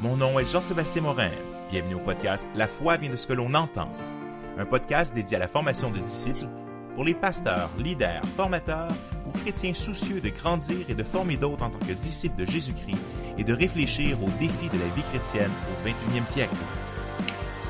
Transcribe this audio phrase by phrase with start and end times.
[0.00, 1.32] Mon nom est Jean-Sébastien Morin.
[1.72, 3.90] Bienvenue au podcast La foi vient de ce que l'on entend.
[4.56, 6.46] Un podcast dédié à la formation de disciples
[6.94, 8.92] pour les pasteurs, leaders, formateurs
[9.26, 12.98] ou chrétiens soucieux de grandir et de former d'autres en tant que disciples de Jésus-Christ
[13.38, 16.54] et de réfléchir aux défis de la vie chrétienne au 21e siècle.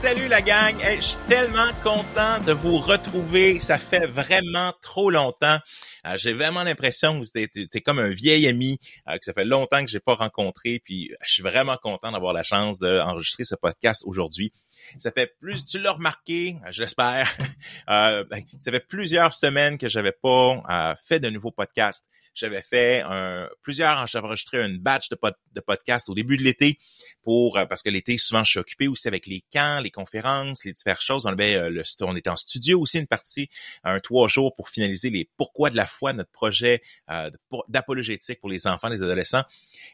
[0.01, 3.59] Salut la gang, je suis tellement content de vous retrouver.
[3.59, 5.59] Ça fait vraiment trop longtemps.
[6.07, 8.79] Euh, j'ai vraiment l'impression que vous êtes comme un vieil ami
[9.09, 10.81] euh, que ça fait longtemps que j'ai pas rencontré.
[10.85, 14.53] Puis je suis vraiment content d'avoir la chance d'enregistrer ce podcast aujourd'hui.
[15.01, 17.37] Ça fait plus, tu l'as remarqué, je l'espère.
[17.91, 22.05] Euh, ben, ça fait plusieurs semaines que j'avais pas fait de nouveaux podcasts.
[22.39, 26.45] J'avais fait un, plusieurs, j'avais enregistré une batch de, pod, de podcasts au début de
[26.45, 26.79] l'été
[27.25, 30.65] pour, euh, parce que l'été, souvent, je suis occupé aussi avec les camps, les conférences,
[30.65, 31.27] les différentes choses.
[31.27, 33.49] On avait euh, le, on était en studio aussi une partie,
[33.83, 37.29] un trois jours pour finaliser les pourquoi de la foi, notre projet euh,
[37.67, 39.43] d'apologétique pour les enfants, les adolescents.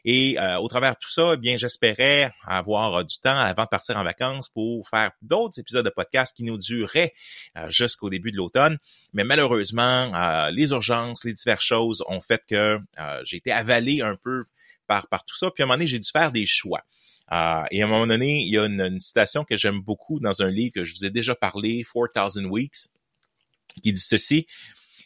[0.03, 3.97] Et au travers de tout ça, eh bien, j'espérais avoir du temps avant de partir
[3.97, 7.13] en vacances pour faire d'autres épisodes de podcasts qui nous dureraient
[7.69, 8.77] jusqu'au début de l'automne.
[9.13, 10.11] Mais malheureusement,
[10.49, 14.45] les urgences, les diverses choses ont fait que euh, j'ai été avalé un peu
[14.87, 15.51] par, par tout ça.
[15.51, 16.83] Puis à un moment donné, j'ai dû faire des choix.
[17.31, 20.41] Euh, et à un moment donné, il y a une, citation que j'aime beaucoup dans
[20.41, 22.89] un livre que je vous ai déjà parlé, 4000 Weeks,
[23.81, 24.47] qui dit ceci.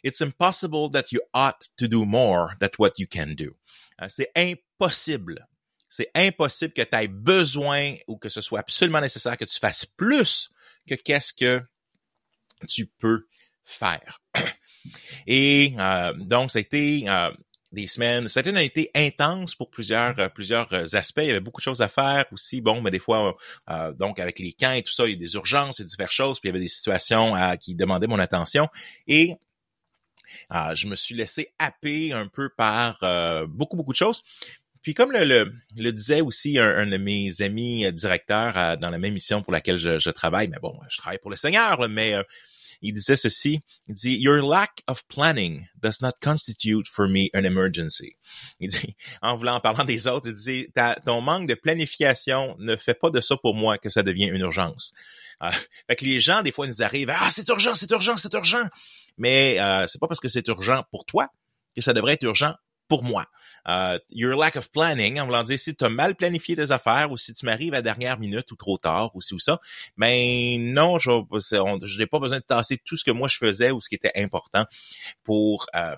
[0.02, 3.56] It's impossible that you ought to do more than what you can do.
[4.00, 5.46] Euh, c'est impossible.
[5.88, 9.84] C'est impossible que tu aies besoin ou que ce soit absolument nécessaire que tu fasses
[9.84, 10.50] plus
[10.86, 11.62] que qu'est-ce que
[12.68, 13.26] tu peux
[13.64, 14.20] faire.
[15.26, 17.30] Et euh, donc, ça a été euh,
[17.72, 21.20] des semaines, ça a été une été intense pour plusieurs euh, plusieurs aspects.
[21.22, 22.60] Il y avait beaucoup de choses à faire aussi.
[22.60, 23.36] Bon, mais des fois,
[23.98, 26.40] donc avec les camps et tout ça, il y a des urgences et diverses choses.
[26.40, 28.68] Puis il y avait des situations qui demandaient mon attention.
[29.06, 29.36] Et
[30.50, 32.98] je me suis laissé happer un peu par
[33.48, 34.22] beaucoup, beaucoup de choses.
[34.82, 39.42] Puis comme le, le, disait aussi un, de mes amis directeurs dans la même mission
[39.42, 42.14] pour laquelle je, je, travaille, mais bon, je travaille pour le Seigneur, mais
[42.82, 47.44] il disait ceci, il dit, Your lack of planning does not constitute for me an
[47.44, 48.16] emergency.
[48.58, 50.68] Il dit, en voulant, en parlant des autres, il dit,
[51.04, 54.40] ton manque de planification ne fait pas de ça pour moi que ça devient une
[54.40, 54.92] urgence.
[55.42, 55.50] Euh,
[55.88, 58.66] fait que les gens, des fois, nous arrivent, ah, c'est urgent, c'est urgent, c'est urgent.
[59.18, 61.28] Mais euh, c'est pas parce que c'est urgent pour toi
[61.74, 62.54] que ça devrait être urgent
[62.90, 63.24] pour moi.
[63.68, 67.12] Uh, your lack of planning, en voulant dire si tu as mal planifié tes affaires
[67.12, 69.60] ou si tu m'arrives à dernière minute ou trop tard ou ci ou ça,
[69.96, 73.70] mais ben, non, je, n'ai pas besoin de tasser tout ce que moi je faisais
[73.70, 74.66] ou ce qui était important
[75.22, 75.94] pour euh,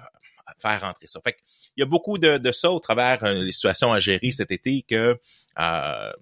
[0.59, 1.21] faire rentrer ça.
[1.25, 1.39] Fait
[1.77, 4.51] il y a beaucoup de, de ça au travers euh, des situations à gérer cet
[4.51, 5.19] été que
[5.59, 6.13] euh,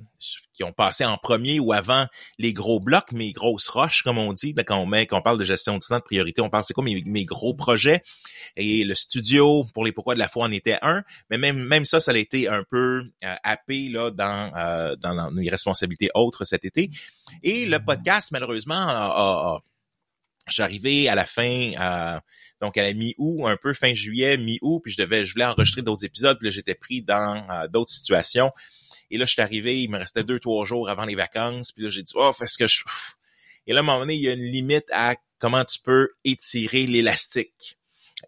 [0.52, 2.06] qui ont passé en premier ou avant
[2.38, 5.38] les gros blocs, mes grosses roches, comme on dit, quand on met, quand on parle
[5.38, 8.02] de gestion de temps de priorité, on parle c'est quoi mes, mes, gros projets?
[8.56, 11.84] Et le studio pour les pourquoi de la foi en était un, mais même même
[11.84, 16.44] ça, ça a été un peu euh, happé là dans euh, dans mes responsabilités autres
[16.44, 16.90] cet été.
[17.42, 19.69] Et le podcast, malheureusement, a, a je
[20.58, 22.18] arrivé à la fin,
[22.60, 25.82] donc à la mi-août, un peu fin juillet, mi-août, puis je devais, je voulais enregistrer
[25.82, 28.50] d'autres épisodes, puis là j'étais pris dans euh, d'autres situations.
[29.12, 31.84] Et là, je suis arrivé, il me restait deux, trois jours avant les vacances, puis
[31.84, 32.82] là j'ai dit, oh, est-ce que je...
[33.66, 36.10] Et là, à un moment donné, il y a une limite à comment tu peux
[36.24, 37.76] étirer l'élastique.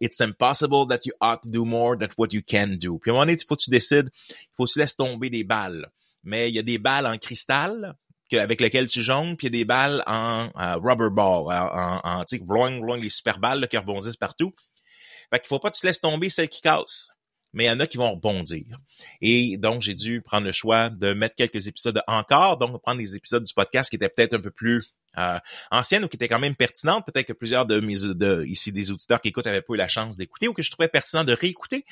[0.00, 2.98] It's impossible that you ought to do more than what you can do.
[2.98, 4.96] Puis à un moment donné, il faut que tu décides, il faut que tu laisses
[4.96, 5.90] tomber des balles.
[6.24, 7.94] Mais il y a des balles en cristal,
[8.34, 10.48] avec lequel tu jongles, puis y a des balles en
[10.82, 14.54] rubber ball, en, en, tu sais, les super balles qui rebondissent partout.
[15.30, 17.11] Fait qu'il faut pas que tu te laisses tomber celles qui cassent.
[17.52, 18.78] Mais il y en a qui vont rebondir.
[19.20, 23.16] Et donc, j'ai dû prendre le choix de mettre quelques épisodes encore, donc prendre des
[23.16, 24.84] épisodes du podcast qui étaient peut-être un peu plus
[25.18, 25.38] euh,
[25.70, 27.04] anciennes ou qui étaient quand même pertinentes.
[27.04, 29.88] Peut-être que plusieurs de mes de, ici des auditeurs qui écoutent avaient pas eu la
[29.88, 31.84] chance d'écouter ou que je trouvais pertinent de réécouter.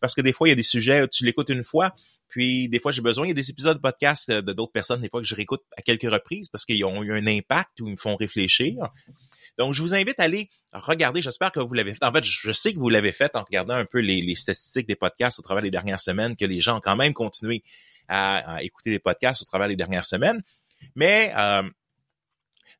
[0.00, 1.94] Parce que des fois, il y a des sujets, tu l'écoutes une fois,
[2.28, 5.00] puis des fois, j'ai besoin, il y a des épisodes de podcast de d'autres personnes,
[5.00, 7.88] des fois que je réécoute à quelques reprises parce qu'ils ont eu un impact ou
[7.88, 8.76] ils me font réfléchir.
[9.58, 11.20] Donc, je vous invite à aller regarder.
[11.20, 12.04] J'espère que vous l'avez fait.
[12.04, 14.96] En fait, je sais que vous l'avez fait en regardant un peu les, statistiques des
[14.96, 17.62] podcasts au travers des dernières semaines, que les gens ont quand même continué
[18.08, 20.42] à, écouter des podcasts au travers des dernières semaines.
[20.94, 21.68] Mais euh,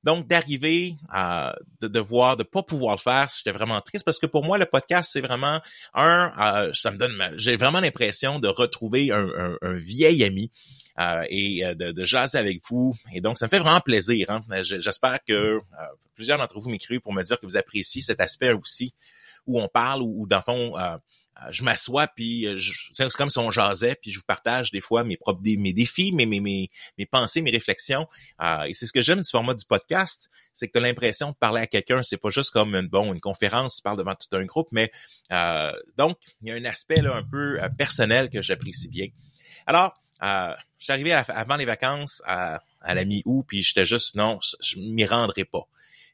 [0.05, 4.19] donc, d'arriver à de, de voir, de pas pouvoir le faire, j'étais vraiment triste parce
[4.19, 5.61] que pour moi, le podcast, c'est vraiment
[5.94, 10.50] un, euh, ça me donne, j'ai vraiment l'impression de retrouver un, un, vieil ami.
[10.99, 12.95] Euh, et euh, de, de, jaser avec vous.
[13.15, 14.31] Et donc, ça me fait vraiment plaisir.
[14.31, 14.43] Hein.
[14.62, 15.61] J'espère que
[16.15, 18.93] plusieurs d'entre vous m'écrivent pour me dire que vous appréciez cet aspect aussi
[19.47, 20.77] où on parle, ou dans le fond,
[21.43, 22.59] euh, je m'assois puis euh,
[22.93, 26.11] c'est comme si on jasait puis je vous partage des fois mes propres mes défis,
[26.12, 28.09] mes mes mes, mes pensées, mes réflexions.
[28.43, 31.31] Euh, et c'est ce que j'aime du format du podcast, c'est que tu as l'impression
[31.31, 34.15] de parler à quelqu'un, c'est pas juste comme une bon une conférence, tu parles devant
[34.15, 34.91] tout un groupe, mais
[35.97, 39.06] donc il y a un aspect là un peu personnel que j'apprécie bien.
[39.67, 40.55] Alors euh,
[40.88, 45.44] arrivé avant les vacances à, à la mi-août, puis j'étais juste non, je m'y rendrai
[45.44, 45.67] pas.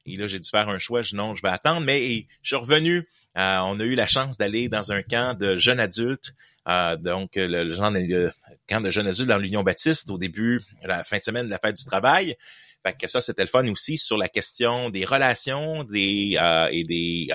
[0.07, 1.03] Et là, j'ai dû faire un choix.
[1.03, 1.81] Je, non, je vais attendre.
[1.81, 3.09] Mais je suis revenu.
[3.37, 6.35] Euh, on a eu la chance d'aller dans un camp de jeunes adultes.
[6.69, 8.33] Euh, donc, le, le,
[8.69, 11.59] camp de jeunes adultes dans l'Union Baptiste au début, la fin de semaine de la
[11.59, 12.37] fête du travail.
[12.83, 16.85] Fait que ça, c'était le fun aussi sur la question des relations des euh, et
[16.85, 17.29] des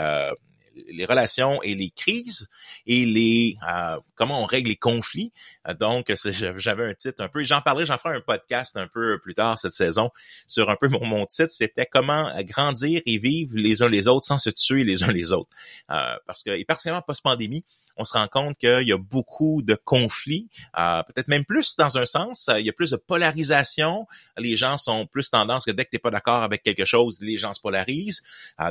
[0.88, 2.50] les relations et les crises
[2.86, 5.32] et les euh, comment on règle les conflits.
[5.68, 6.12] Euh, donc,
[6.56, 9.58] j'avais un titre un peu, j'en parlerai, j'en ferai un podcast un peu plus tard
[9.58, 10.10] cette saison
[10.48, 14.26] sur un peu mon, mon titre, c'était comment grandir et vivre les uns les autres
[14.26, 15.50] sans se tuer les uns les autres.
[15.92, 17.64] Euh, parce que, et particulièrement post-pandémie,
[17.98, 22.06] on se rend compte qu'il y a beaucoup de conflits, peut-être même plus dans un
[22.06, 25.90] sens, il y a plus de polarisation, les gens sont plus tendance que dès que
[25.90, 28.22] tu n'es pas d'accord avec quelque chose, les gens se polarisent.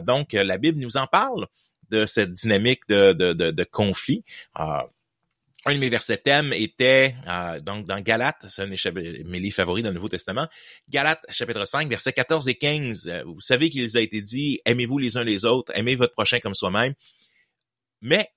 [0.03, 1.47] donc, la Bible nous en parle
[1.91, 4.25] de cette dynamique de, de, de, conflit.
[4.59, 4.83] Euh,
[5.67, 9.57] un de mes versets thèmes était euh, donc dans Galates, c'est un de mes livres
[9.57, 10.49] favoris dans le Nouveau Testament.
[10.89, 13.09] Galates chapitre 5, versets 14 et 15.
[13.09, 16.41] Euh, vous savez qu'il a été dit, aimez-vous les uns les autres, aimez votre prochain
[16.41, 16.95] comme soi-même.
[18.01, 18.29] Mais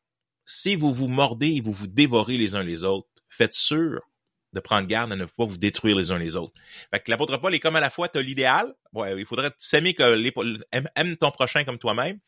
[0.46, 4.12] si vous vous mordez et vous vous dévorez les uns les autres, faites sûr
[4.54, 6.54] de prendre garde à ne pas vous détruire les uns les autres.
[6.94, 10.34] Fait que l'apôtre Paul est comme à la fois, tu l'idéal, il faudrait s'aimer que
[10.72, 12.20] aime ton prochain comme toi-même,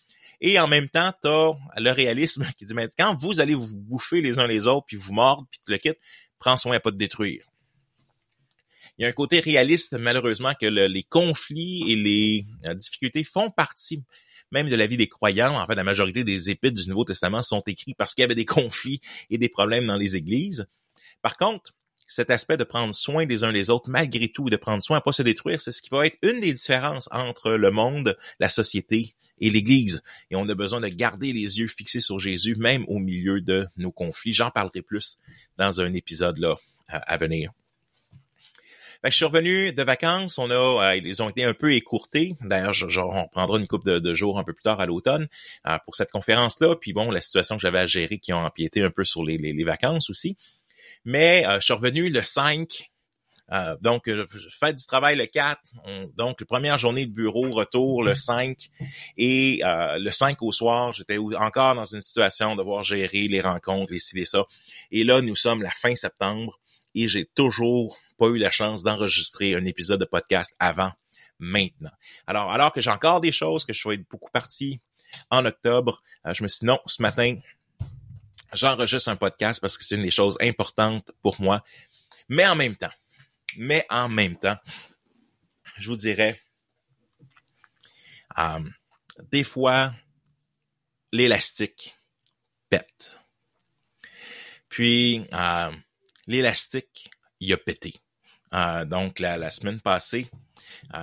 [0.46, 3.74] et en même temps, tu as le réalisme qui dit, mais quand vous allez vous
[3.74, 6.00] bouffer les uns les autres, puis vous mordre, puis tu le quittes,
[6.38, 7.46] prends soin à pas te détruire.
[8.98, 13.50] Il y a un côté réaliste, malheureusement, que les conflits et les euh, difficultés font
[13.50, 14.04] partie
[14.52, 15.56] même de la vie des croyants.
[15.56, 18.36] En fait, la majorité des épîtres du Nouveau Testament sont écrits parce qu'il y avait
[18.36, 19.00] des conflits
[19.30, 20.68] et des problèmes dans les églises.
[21.22, 21.74] Par contre,
[22.06, 25.02] cet aspect de prendre soin des uns des autres, malgré tout, de prendre soin à
[25.02, 28.50] pas se détruire, c'est ce qui va être une des différences entre le monde, la
[28.50, 30.02] société et l'Église.
[30.32, 33.68] Et on a besoin de garder les yeux fixés sur Jésus, même au milieu de
[33.76, 34.34] nos conflits.
[34.34, 35.20] J'en parlerai plus
[35.58, 36.56] dans un épisode là
[36.88, 37.52] à venir.
[39.04, 40.38] je suis revenu de vacances.
[40.38, 40.54] On a,
[40.94, 42.36] euh, ils ont été un peu écourtés.
[42.42, 45.28] D'ailleurs, on prendra une coupe de, jours un peu plus tard à l'automne
[45.68, 46.78] euh, pour cette conférence-là.
[46.78, 49.64] Puis bon, la situation que j'avais à gérer qui ont empiété un peu sur les,
[49.66, 50.38] vacances aussi.
[51.04, 52.93] Mais euh, je suis revenu le 5
[53.52, 55.60] euh, donc, euh, fête du travail le 4,
[56.16, 58.70] donc la première journée de bureau, retour le 5,
[59.18, 63.42] et euh, le 5 au soir, j'étais encore dans une situation de devoir gérer les
[63.42, 64.46] rencontres, les ci, les ça.
[64.92, 66.60] Et là, nous sommes la fin septembre,
[66.96, 70.92] et j'ai toujours pas eu la chance d'enregistrer un épisode de podcast avant
[71.38, 71.92] maintenant.
[72.28, 74.80] Alors, alors que j'ai encore des choses, que je suis beaucoup parti
[75.30, 77.36] en octobre, je me suis dit non, ce matin,
[78.54, 81.64] j'enregistre un podcast parce que c'est une des choses importantes pour moi.
[82.30, 82.92] Mais en même temps,
[83.58, 84.58] mais en même temps,
[85.78, 86.40] je vous dirais,
[88.38, 88.60] euh,
[89.32, 89.94] des fois,
[91.12, 91.96] l'élastique
[92.70, 93.18] pète.
[94.70, 95.72] Puis, euh,
[96.28, 97.94] l'élastique, il a pété.
[98.54, 100.30] Euh, donc, la, semaine passée,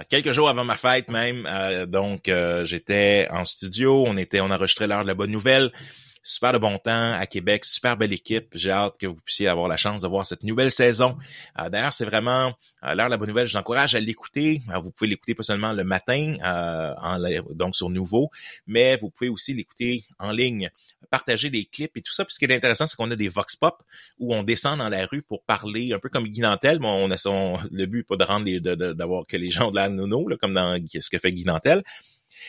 [0.09, 1.49] quelques jours avant ma fête même,
[1.87, 2.31] donc
[2.65, 5.73] j'étais en studio, on était, on enregistrait l'heure de la bonne nouvelle
[6.23, 8.49] super de bon temps à Québec, super belle équipe.
[8.55, 11.17] J'ai hâte que vous puissiez avoir la chance de voir cette nouvelle saison.
[11.59, 12.53] Euh, d'ailleurs, c'est vraiment
[12.85, 13.47] euh, l'heure de la bonne nouvelle.
[13.47, 14.61] Je vous encourage à l'écouter.
[14.71, 17.19] Euh, vous pouvez l'écouter pas seulement le matin, en,
[17.55, 18.31] donc sur Nouveau,
[18.67, 20.71] mais vous pouvez aussi l'écouter en ligne,
[21.11, 22.25] partager des clips et tout ça.
[22.25, 23.83] Puis ce qui est intéressant, c'est qu'on a des vox pop
[24.19, 27.17] où on descend dans la rue pour parler, un peu comme Guy Nantel, on a
[27.17, 30.55] son, le but pas de rendre d'avoir que les gens de la nono, là, comme
[30.55, 31.83] dans ce que fait Guy Nantel,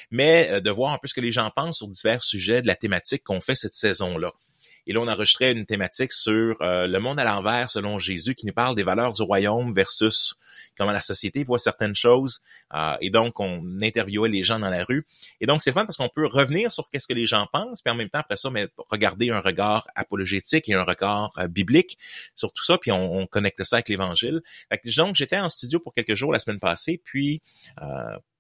[0.10, 2.68] mais euh, de voir un peu ce que les gens pensent sur divers sujets de
[2.68, 4.32] la thématique qu'on fait cette saison-là.
[4.88, 8.46] Et là, on enregistrait une thématique sur euh, le monde à l'envers selon Jésus, qui
[8.46, 10.36] nous parle des valeurs du royaume versus
[10.78, 12.42] comment la société voit certaines choses.
[12.74, 15.06] Euh, et donc, on interviewait les gens dans la rue.
[15.40, 17.92] Et donc, c'est fun parce qu'on peut revenir sur qu'est-ce que les gens pensent, puis
[17.92, 21.98] en même temps, après ça, mais regarder un regard apologétique et un regard biblique
[22.36, 24.42] sur tout ça, puis on, on connecte ça avec l'Évangile.
[24.98, 27.42] Donc, j'étais en studio pour quelques jours la semaine passée, puis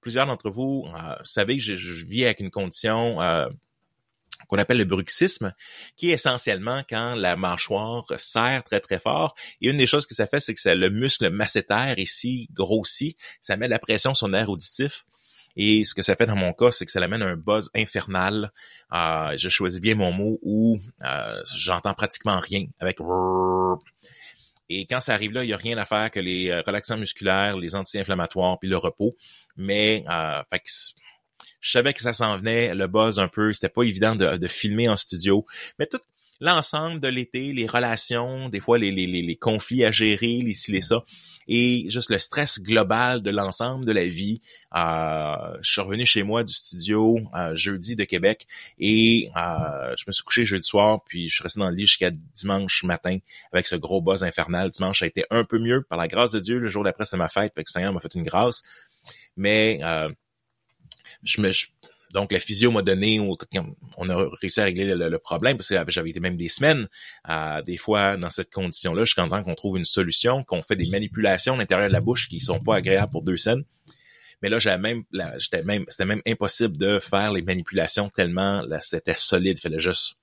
[0.01, 3.47] plusieurs d'entre vous euh, savez que je, vis avec une condition euh,
[4.47, 5.53] qu'on appelle le bruxisme,
[5.97, 9.35] qui est essentiellement quand la mâchoire serre très très fort.
[9.61, 13.17] Et une des choses que ça fait, c'est que ça, le muscle masséter ici grossit,
[13.39, 15.05] ça met la pression sur nerf auditif.
[15.57, 18.51] Et ce que ça fait dans mon cas, c'est que ça amène un buzz infernal.
[18.93, 20.79] Euh, je choisis bien mon mot où
[21.53, 23.01] j'entends pratiquement rien avec
[24.73, 26.97] et quand ça arrive là, il n'y a rien à faire que les euh, relaxants
[26.97, 29.17] musculaires, les anti-inflammatoires, puis le repos.
[29.57, 30.41] Mais euh,
[31.61, 34.89] je savais que ça s'en venait, le buzz un peu, c'était pas évident de, filmer
[34.89, 35.45] en studio.
[35.79, 36.01] Mais tout,
[36.41, 40.71] l'ensemble de l'été, les relations, des fois les, les, les, conflits à gérer, les ci,
[40.71, 41.05] les ça,
[41.47, 44.41] et juste le stress global de l'ensemble de la vie.
[44.75, 48.47] Euh, je suis revenu chez moi du studio euh, jeudi de Québec
[48.79, 51.85] et euh, je me suis couché jeudi soir, puis je suis resté dans le lit
[51.85, 53.17] jusqu'à dimanche matin
[53.53, 54.71] avec ce gros buzz infernal.
[54.71, 56.57] Dimanche a été un peu mieux par la grâce de Dieu.
[56.57, 58.63] Le jour d'après, c'était ma fête, fait que Seigneur m'a fait une grâce.
[59.37, 59.79] Mais
[61.23, 61.51] je me
[62.13, 66.09] donc, la physio m'a donné, on a réussi à régler le, problème, parce que j'avais
[66.09, 66.87] été même des semaines,
[67.23, 70.75] à des fois, dans cette condition-là, je suis content qu'on trouve une solution, qu'on fait
[70.75, 73.63] des manipulations à l'intérieur de la bouche qui sont pas agréables pour deux scènes.
[74.41, 75.03] Mais là, j'avais même,
[75.37, 80.15] j'étais même, c'était même impossible de faire les manipulations tellement c'était solide, il fallait juste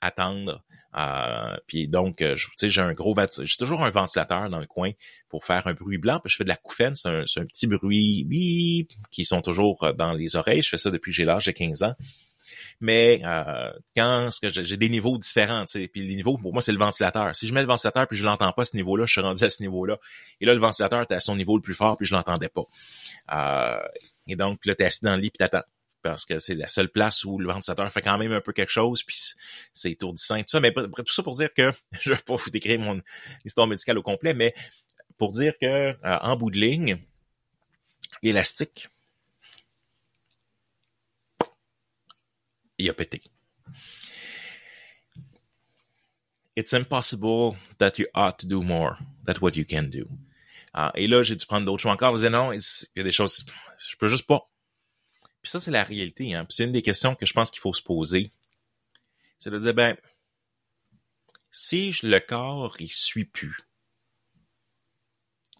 [0.00, 0.62] attendre.
[0.96, 4.90] Euh, puis donc, euh, j'ai un gros j'ai toujours un ventilateur dans le coin
[5.28, 6.20] pour faire un bruit blanc.
[6.22, 9.92] Puis je fais de la couffaine, c'est un, petit bruit bip, qui sont toujours euh,
[9.92, 10.62] dans les oreilles.
[10.62, 11.94] Je fais ça depuis que j'ai l'âge de 15 ans.
[12.80, 16.78] Mais euh, quand que j'ai des niveaux différents, puis les niveaux pour moi c'est le
[16.78, 17.34] ventilateur.
[17.34, 19.42] Si je mets le ventilateur puis je l'entends pas à ce niveau-là, je suis rendu
[19.42, 19.96] à ce niveau-là.
[20.40, 22.64] Et là le ventilateur était à son niveau le plus fort puis je l'entendais pas.
[23.32, 23.88] Euh,
[24.28, 25.64] et donc là t'es assis dans le lit puis t'attends
[26.08, 28.70] parce que c'est la seule place où le ventilateur fait quand même un peu quelque
[28.70, 29.18] chose, puis
[29.72, 30.60] c'est étourdissant et tout ça.
[30.60, 33.00] Mais tout ça pour dire que, je vais pas vous décrire mon
[33.44, 34.54] histoire médicale au complet, mais
[35.18, 36.98] pour dire que euh, en bout de ligne,
[38.22, 38.88] l'élastique,
[42.78, 43.22] il a pété.
[46.56, 48.96] It's impossible that you ought to do more
[49.26, 50.06] than what you can do.
[50.72, 52.12] Ah, et là, j'ai dû prendre d'autres choix encore.
[52.12, 52.60] Je disais non, il
[52.96, 53.44] y a des choses,
[53.78, 54.48] je peux juste pas.
[55.46, 56.34] Puis ça, c'est la réalité.
[56.34, 56.44] Hein?
[56.50, 58.32] c'est une des questions que je pense qu'il faut se poser.
[59.38, 59.96] C'est de dire, ben,
[61.52, 63.56] si le corps, il suit plus,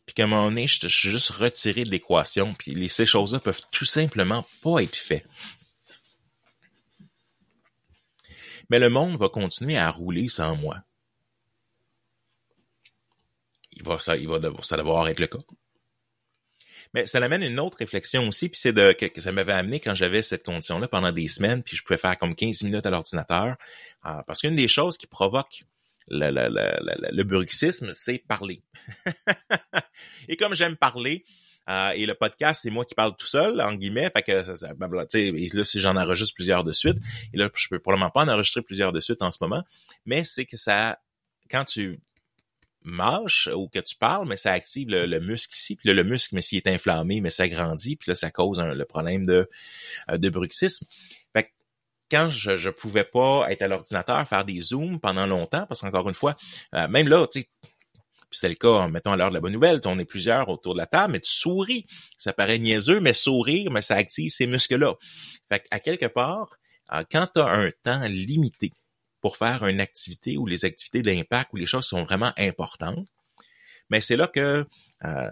[0.05, 3.63] puis qu'à un moment donné, je, suis juste retiré de l'équation, puis ces choses-là peuvent
[3.71, 5.29] tout simplement pas être faites.
[8.69, 10.83] Mais le monde va continuer à rouler sans moi.
[13.71, 13.99] Il va,
[14.41, 15.39] devoir, devoir être le cas.
[16.97, 19.95] Mais ça l'amène une autre réflexion aussi, puis c'est de que, ça m'avait amené quand
[19.95, 23.57] j'avais cette condition-là pendant des semaines, puis je pouvais faire comme 15 minutes à l'ordinateur.
[24.07, 25.65] Euh, parce qu'une des choses qui provoque
[26.09, 28.63] le, le, le, le bruxisme, c'est parler.
[30.29, 31.23] et comme j'aime parler,
[31.69, 34.11] euh, et le podcast, c'est moi qui parle tout seul, en guillemets.
[34.17, 34.71] Fait que ça,
[35.13, 36.97] et là, si j'en enregistre plusieurs de suite,
[37.35, 39.63] et là, je peux probablement pas en enregistrer plusieurs de suite en ce moment,
[40.07, 40.99] mais c'est que ça,
[41.51, 42.01] quand tu
[42.87, 45.77] mâches ou que tu parles, mais ça active le, muscle ici.
[45.77, 47.97] Puis là, le muscle, mais s'il est inflammé, mais ça grandit.
[47.97, 49.49] Puis là, ça cause le problème de,
[50.11, 50.87] euh, de bruxisme.
[51.33, 51.49] Fait que
[52.11, 56.09] quand je, je pouvais pas être à l'ordinateur, faire des zooms pendant longtemps, parce qu'encore
[56.09, 56.37] une fois,
[56.75, 57.49] euh, même là, tu sais,
[58.31, 60.79] c'est le cas, mettons à l'heure de la bonne nouvelle, on est plusieurs autour de
[60.79, 61.87] la table, mais tu souris.
[62.19, 64.95] Ça paraît niaiseux, mais sourire, mais ça active ces muscles-là.
[65.49, 66.57] Fait à quelque part,
[66.93, 68.73] euh, quand tu as un temps limité,
[69.27, 73.09] pour faire une activité ou les activités d'impact où les choses sont vraiment importantes.
[73.91, 74.65] Mais c'est là que
[75.05, 75.31] euh,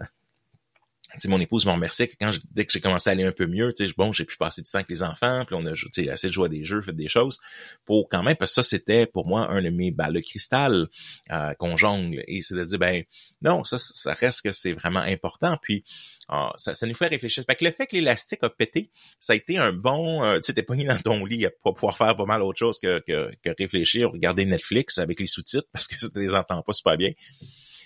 [1.25, 3.73] mon épouse m'a remercié que quand dès que j'ai commencé à aller un peu mieux,
[3.73, 6.09] tu sais, bon, j'ai pu passer du temps avec les enfants, puis on a tu
[6.09, 7.39] assez de jouer à des jeux, fait des choses
[7.85, 10.87] pour quand même, parce que ça, c'était pour moi un de mes ben, le cristal
[11.31, 12.23] euh, qu'on jongle.
[12.27, 13.03] Et c'est de dire, ben
[13.41, 15.57] non, ça, ça reste que c'est vraiment important.
[15.61, 15.83] Puis
[16.27, 17.43] ah, ça, ça, nous fait réfléchir.
[17.45, 20.47] Fait que le fait que l'élastique a pété, ça a été un bon, euh, tu
[20.47, 23.31] sais, t'es pogné dans ton lit à pouvoir faire pas mal autre chose que, que,
[23.43, 27.11] que réfléchir, regarder Netflix avec les sous-titres parce que tu les entends pas super bien.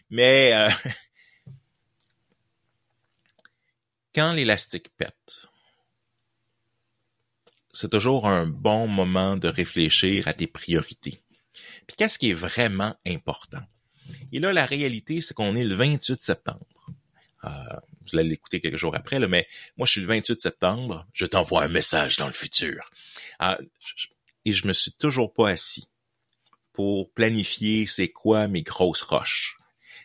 [0.09, 0.69] Mais euh,
[4.19, 5.47] quand l'élastique pète,
[7.71, 11.23] c'est toujours un bon moment de réfléchir à tes priorités.
[11.88, 13.61] Puis qu'est-ce qui est vraiment important?
[14.33, 16.91] Et là, la réalité, c'est qu'on est le 28 septembre.
[17.45, 17.49] Euh,
[18.11, 19.47] vous allez l'écouter quelques jours après, mais
[19.77, 21.07] moi, je suis le 28 septembre.
[21.13, 22.89] Je t'envoie un message dans le futur.
[23.41, 23.55] Euh,
[24.43, 25.88] et je me suis toujours pas assis
[26.73, 29.55] pour planifier c'est quoi mes grosses roches,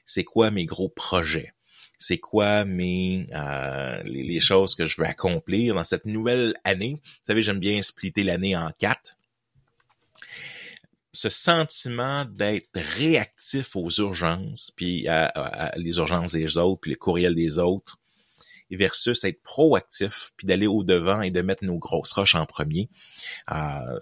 [0.07, 1.53] c'est quoi mes gros projets,
[2.07, 7.01] c'est quoi mes euh, les, choses que je veux accomplir dans cette nouvelle année.
[7.03, 9.17] Vous savez, j'aime bien splitter l'année en quatre.
[11.15, 17.35] Ce sentiment d'être réactif aux urgences, puis à, les urgences des autres, puis les courriels
[17.35, 17.99] des autres,
[18.71, 22.91] versus être proactif, puis d'aller au devant et de mettre nos grosses roches en premier.
[23.51, 23.99] Euh,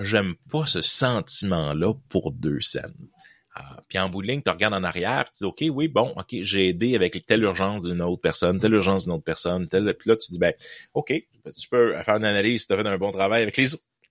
[0.00, 3.08] J'aime pas ce sentiment-là pour deux scènes.
[3.56, 6.12] Ah, puis en bout de ligne, tu regardes en arrière, tu dis OK, oui, bon,
[6.16, 9.94] OK, j'ai aidé avec telle urgence d'une autre personne, telle urgence d'une autre personne, telle.
[9.94, 10.52] Puis là, tu dis ben,
[10.94, 13.68] OK, tu peux faire une analyse, tu as fait un bon travail avec les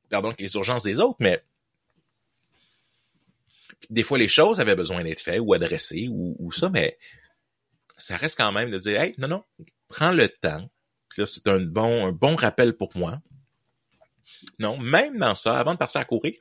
[0.09, 1.43] pardon, avec les urgences des autres, mais
[3.89, 6.97] des fois les choses avaient besoin d'être faites ou adressées ou, ou, ça, mais
[7.97, 9.43] ça reste quand même de dire Hey, non, non,
[9.89, 10.69] prends le temps.
[11.17, 13.21] Là, c'est un bon, un bon rappel pour moi.
[14.57, 16.39] Non, même dans ça, avant de partir à courir,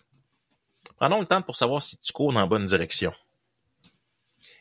[1.02, 3.12] Prenons le temps pour savoir si tu cours dans la bonne direction.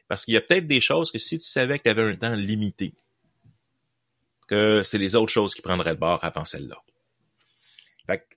[0.08, 2.16] Parce qu'il y a peut-être des choses que si tu savais que tu avais un
[2.16, 2.96] temps limité,
[4.48, 6.78] que c'est les autres choses qui prendraient le bord avant celle-là.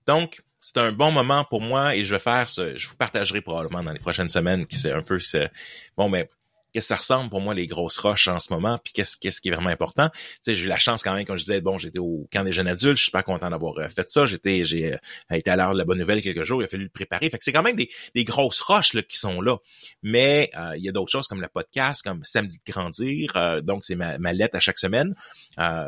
[0.06, 3.40] donc, c'est un bon moment pour moi et je vais faire ce, je vous partagerai
[3.40, 5.48] probablement dans les prochaines semaines qui c'est un peu ce,
[5.96, 6.43] bon, mais qu'est-ce
[6.74, 9.48] que ça ressemble pour moi les grosses roches en ce moment, puis qu'est-ce qu'est-ce qui
[9.48, 10.10] est vraiment important.
[10.10, 12.42] Tu sais, j'ai eu la chance quand même, comme je disais, bon, j'étais au camp
[12.42, 14.26] des jeunes adultes, je suis pas content d'avoir euh, fait ça.
[14.26, 14.98] J'étais, j'ai euh,
[15.30, 17.30] été à l'heure de la bonne nouvelle quelques jours, il a fallu le préparer.
[17.30, 19.58] Fait que c'est quand même des, grosses roches là, qui sont là.
[20.02, 23.62] Mais euh, il y a d'autres choses comme le podcast, comme Samedi de grandir.
[23.62, 25.14] donc c'est ma, lettre à chaque semaine.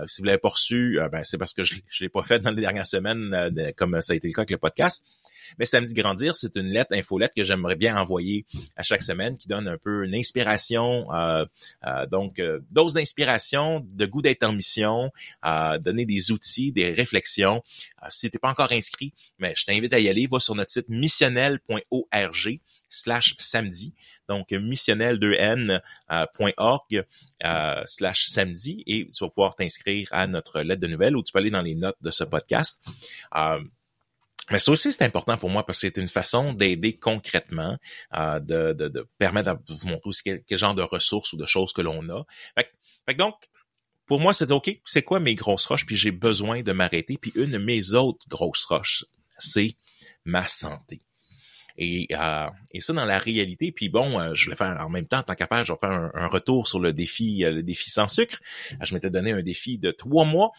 [0.06, 2.50] si vous l'avez pas reçu, ben, c'est parce que je, je l'ai pas fait dans
[2.50, 5.04] les dernières semaines, comme ça a été le cas avec le podcast.
[5.58, 8.44] Mais Samedi Grandir, c'est une lettre, infolette que j'aimerais bien envoyer
[8.76, 11.44] à chaque semaine qui donne un peu une inspiration, euh,
[11.86, 15.10] euh, donc euh, dose d'inspiration, de goût d'être en mission,
[15.80, 17.62] donner des outils, des réflexions.
[18.10, 20.88] si t'es pas encore inscrit, mais je t'invite à y aller, va sur notre site
[20.88, 23.92] missionnel.org slash samedi,
[24.28, 27.04] donc missionnel2n.org
[27.86, 31.38] slash samedi, et tu vas pouvoir t'inscrire à notre lettre de nouvelles ou tu peux
[31.38, 32.82] aller dans les notes de ce podcast.
[34.50, 37.76] Mais ça aussi, c'est important pour moi parce que c'est une façon d'aider concrètement,
[38.14, 41.46] euh, de, de, de, permettre de vous montrer aussi quel, genre de ressources ou de
[41.46, 42.24] choses que l'on a.
[42.54, 43.34] Fait, donc,
[44.06, 47.18] pour moi, c'est dire, OK, c'est quoi mes grosses roches, puis j'ai besoin de m'arrêter.
[47.18, 49.04] Puis une de mes autres grosses roches,
[49.38, 49.76] c'est
[50.24, 51.00] ma santé.
[51.78, 53.70] Et, euh, et ça dans la réalité.
[53.72, 56.10] Puis bon, euh, je vais faire en même temps, tant qu'à faire, je vais faire
[56.14, 58.40] un, retour sur le défi, euh, le défi sans sucre.
[58.82, 60.52] Je m'étais donné un défi de trois mois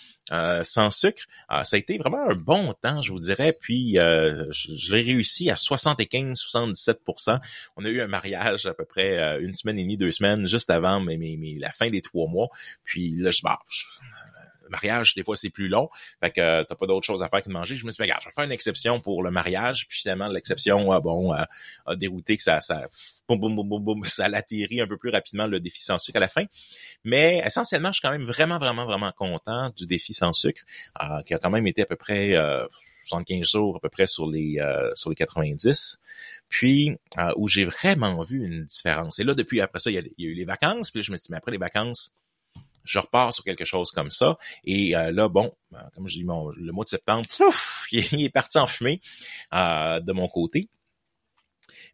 [0.63, 1.24] sans sucre.
[1.50, 3.57] ça a été vraiment un bon temps, je vous dirais.
[3.59, 7.39] Puis je, l'ai réussi à 75-77%.
[7.75, 10.69] On a eu un mariage à peu près une semaine et demie, deux semaines, juste
[10.69, 12.50] avant mais, mais, la fin des trois mois.
[12.83, 13.83] Puis là, je, bah, je
[14.69, 15.89] mariage, des fois, c'est plus long.
[16.21, 17.75] Fait que euh, t'as pas d'autre chose à faire que de manger.
[17.75, 19.88] Je me suis dit, je vais faire une exception pour le mariage.
[19.88, 21.43] Puis finalement, l'exception, euh, bon, euh,
[21.86, 22.88] a dérouté que ça, ça,
[23.27, 26.27] boum, boum, boum, boum, l'atterrit un peu plus rapidement le défi sans sucre à la
[26.27, 26.45] fin.
[27.03, 30.62] Mais essentiellement, je suis quand même vraiment, vraiment, vraiment content du défi sans sucre,
[31.25, 32.36] qui a quand même été à peu près
[33.03, 34.59] 75 jours à peu près sur les
[34.95, 36.00] sur les 90
[36.50, 36.97] puis
[37.36, 39.19] où j'ai vraiment vu une différence.
[39.19, 41.03] Et là, depuis après ça, il y, a, y a eu les vacances, puis là,
[41.03, 42.12] je me suis dit, mais après les vacances,
[42.88, 44.38] je repars sur quelque chose comme ça.
[44.63, 47.28] Et euh, là, bon, euh, comme je dis, le mois de septembre,
[47.91, 49.02] il est parti en fumée
[49.54, 50.69] euh, de mon côté.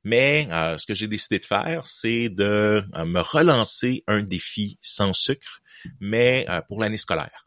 [0.06, 5.62] Mais ce que j'ai décidé de faire, c'est de me relancer un défi sans sucre,
[6.02, 7.46] mais pour l'année scolaire.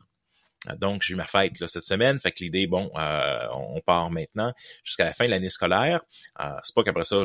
[0.78, 2.18] Donc, j'ai eu ma fête là, cette semaine.
[2.18, 4.52] Fait que l'idée, bon, euh, on part maintenant
[4.84, 6.02] jusqu'à la fin de l'année scolaire.
[6.40, 7.22] Euh, c'est pas qu'après ça,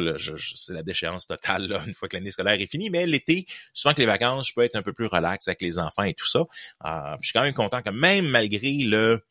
[0.56, 3.93] c'est la déchéance totale là, une fois que l'année scolaire est finie, mais l'été, souvent
[3.93, 6.27] que les vacances, je peux être un peu plus relax avec les enfants et tout
[6.27, 6.43] ça.
[6.86, 9.23] Euh, je suis quand même content que même malgré le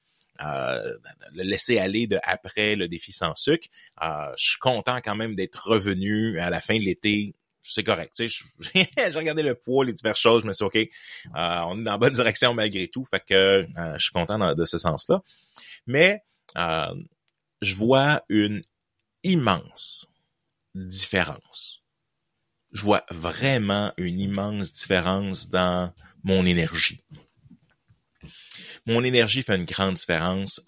[0.43, 0.95] euh,
[1.35, 3.69] le laisser aller de après le défi sans sucre.
[4.03, 8.13] Euh, je suis content quand même d'être revenu à la fin de l'été c'est correct.
[8.75, 10.89] J'ai regardé le poids, les diverses choses, me suis OK, euh,
[11.35, 13.05] on est dans la bonne direction malgré tout.
[13.11, 15.23] Fait que euh, je suis content de ce sens-là.
[15.87, 16.23] Mais
[16.57, 16.95] euh,
[17.61, 18.61] je vois une
[19.23, 20.07] immense
[20.75, 21.85] différence.
[22.73, 25.93] Je vois vraiment une immense différence dans
[26.23, 27.03] mon énergie.
[28.87, 30.61] Mon énergie fait une grande différence.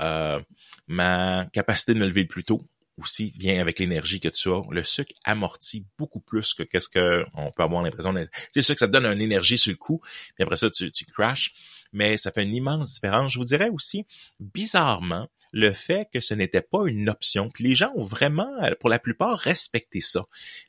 [0.88, 2.60] ma capacité de me lever plus tôt,
[3.02, 4.62] aussi vient avec l'énergie que tu as.
[4.70, 8.14] Le sucre amortit beaucoup plus que qu'est-ce qu'on peut avoir l'impression.
[8.52, 10.00] C'est sûr que ça te donne une énergie sur le coup,
[10.34, 11.52] puis après ça, tu, tu crashes.
[11.92, 13.32] Mais ça fait une immense différence.
[13.32, 14.06] Je vous dirais aussi,
[14.40, 17.50] bizarrement, le fait que ce n'était pas une option.
[17.50, 20.24] Puis les gens ont vraiment, pour la plupart, respecté ça.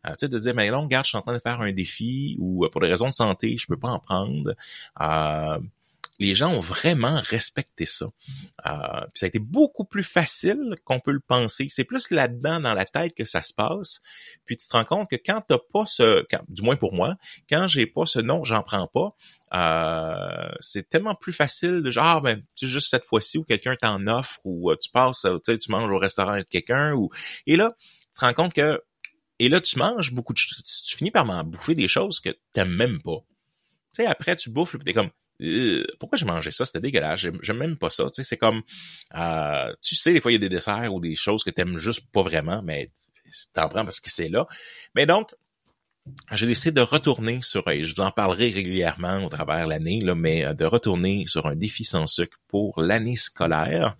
[0.05, 1.71] Euh, tu sais, de dire, mais non, regarde, je suis en train de faire un
[1.71, 4.53] défi ou euh, pour des raisons de santé, je peux pas en prendre.
[5.01, 5.59] Euh,
[6.19, 8.05] les gens ont vraiment respecté ça.
[8.65, 11.67] Euh, ça a été beaucoup plus facile qu'on peut le penser.
[11.69, 13.99] C'est plus là-dedans, dans la tête, que ça se passe.
[14.45, 17.15] Puis tu te rends compte que quand t'as pas ce, du moins pour moi,
[17.49, 19.15] quand j'ai pas ce nom, j'en prends pas.
[19.53, 23.75] Euh, c'est tellement plus facile de genre, ah, ben, tu juste cette fois-ci où quelqu'un
[23.75, 27.09] t'en offre ou euh, tu passes, tu sais, tu manges au restaurant avec quelqu'un ou,
[27.45, 28.81] et là, tu te rends compte que,
[29.39, 32.75] et là, tu manges beaucoup de, tu, finis par m'en bouffer des choses que t'aimes
[32.75, 33.19] même pas.
[33.93, 36.65] Tu sais, après, tu bouffes, puis t'es comme, euh, pourquoi j'ai mangé ça?
[36.65, 37.19] C'était dégueulasse.
[37.19, 38.05] J'aime même pas ça.
[38.05, 38.61] Tu sais, c'est comme,
[39.15, 41.77] euh, tu sais, des fois, il y a des desserts ou des choses que t'aimes
[41.77, 42.91] juste pas vraiment, mais
[43.53, 44.47] t'en prends parce que c'est là.
[44.95, 45.33] Mais donc,
[46.33, 50.43] j'ai décidé de retourner sur, je vous en parlerai régulièrement au travers l'année, là, mais
[50.43, 53.95] euh, de retourner sur un défi sans sucre pour l'année scolaire.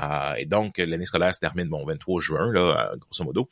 [0.00, 3.48] Euh, et donc, l'année scolaire se termine bon 23 juin, là, euh, grosso modo.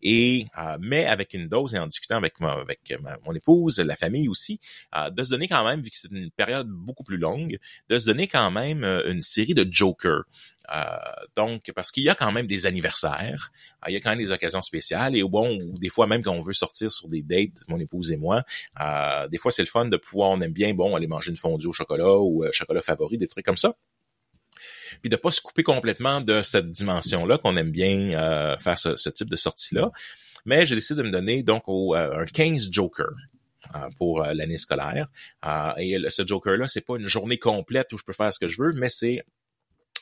[0.00, 0.46] Et
[0.80, 2.92] mais avec une dose et en discutant avec, ma, avec
[3.24, 4.58] mon épouse, la famille aussi,
[5.12, 8.06] de se donner quand même, vu que c'est une période beaucoup plus longue, de se
[8.06, 10.24] donner quand même une série de jokers.
[11.36, 13.50] Donc, parce qu'il y a quand même des anniversaires,
[13.88, 16.40] il y a quand même des occasions spéciales, et bon, des fois même quand on
[16.40, 18.44] veut sortir sur des dates, mon épouse et moi,
[19.30, 21.66] des fois c'est le fun de pouvoir, on aime bien, bon, aller manger une fondue
[21.66, 23.74] au chocolat ou chocolat favori, des trucs comme ça
[25.00, 29.08] puis de pas se couper complètement de cette dimension-là qu'on aime bien euh, faire ce,
[29.10, 29.90] type de sortie-là.
[30.44, 33.10] Mais j'ai décidé de me donner donc au, euh, un 15 Joker
[33.74, 35.08] euh, pour l'année scolaire.
[35.78, 38.60] et ce Joker-là, c'est pas une journée complète où je peux faire ce que je
[38.60, 39.24] veux, mais c'est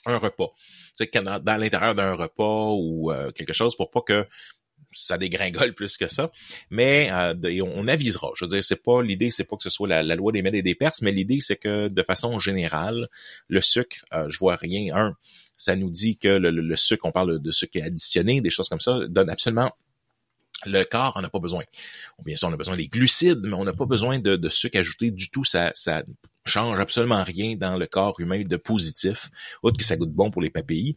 [0.07, 0.53] un repas.
[0.97, 4.27] C'est dans l'intérieur d'un repas ou quelque chose pour pas que
[4.93, 6.31] ça dégringole plus que ça.
[6.71, 8.31] Mais euh, on, avisera.
[8.35, 10.57] Je veux dire, c'est pas l'idée, c'est pas que ce soit la, loi des mètres
[10.57, 13.09] et des perses, mais l'idée c'est que de façon générale,
[13.49, 14.95] le sucre, euh, je vois rien.
[14.95, 15.17] Un,
[15.57, 18.99] ça nous dit que le, sucre, on parle de sucre additionné, des choses comme ça,
[19.09, 19.73] donne absolument
[20.67, 21.63] le corps en a pas besoin.
[22.23, 24.79] Bien sûr, on a besoin des glucides, mais on n'a pas besoin de, de, sucre
[24.79, 25.43] ajouté du tout.
[25.43, 26.03] Ça, ça
[26.45, 29.31] change absolument rien dans le corps humain de positif,
[29.63, 30.97] autre que ça goûte bon pour les papilles.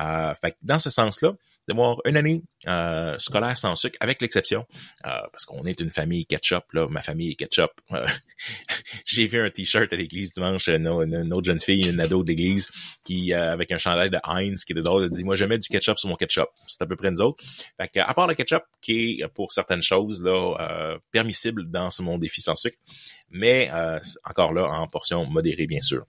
[0.00, 1.32] Euh, fait dans ce sens-là,
[1.68, 4.66] d'avoir une année euh, scolaire sans sucre, avec l'exception,
[5.06, 7.70] euh, parce qu'on est une famille ketchup, là, ma famille est ketchup.
[7.92, 8.06] Euh,
[9.04, 10.88] j'ai vu un t-shirt à l'église dimanche, une,
[11.32, 12.70] autre jeune fille, une ado d'église,
[13.04, 15.68] qui avec un chandail de Heinz qui est dedans, elle dit moi je mets du
[15.68, 16.48] ketchup sur mon ketchup.
[16.66, 17.44] C'est à peu près nous autres.
[17.76, 22.02] Fait que, à part le ketchup, qui est pour certaines choses là permissible dans ce
[22.02, 22.78] monde défi sans sucre,
[23.30, 23.70] mais
[24.24, 26.04] encore là en portion modérée bien sûr.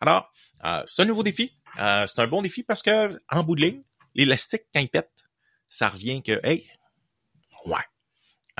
[0.00, 1.52] Alors, un nouveau défi.
[1.74, 3.82] c'est un bon défi parce que en bout de ligne,
[4.14, 5.10] l'élastique, quand il pète,
[5.68, 6.70] ça revient que, hey,
[7.66, 7.76] ouais.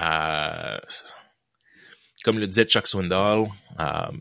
[0.01, 0.79] Euh,
[2.25, 3.49] comme le disait Chuck Swindoll,
[3.81, 4.13] euh,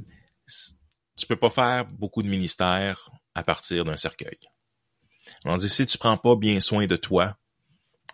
[1.18, 4.40] tu peux pas faire beaucoup de ministères à partir d'un cercueil.
[5.46, 7.38] On dit, si tu prends pas bien soin de toi,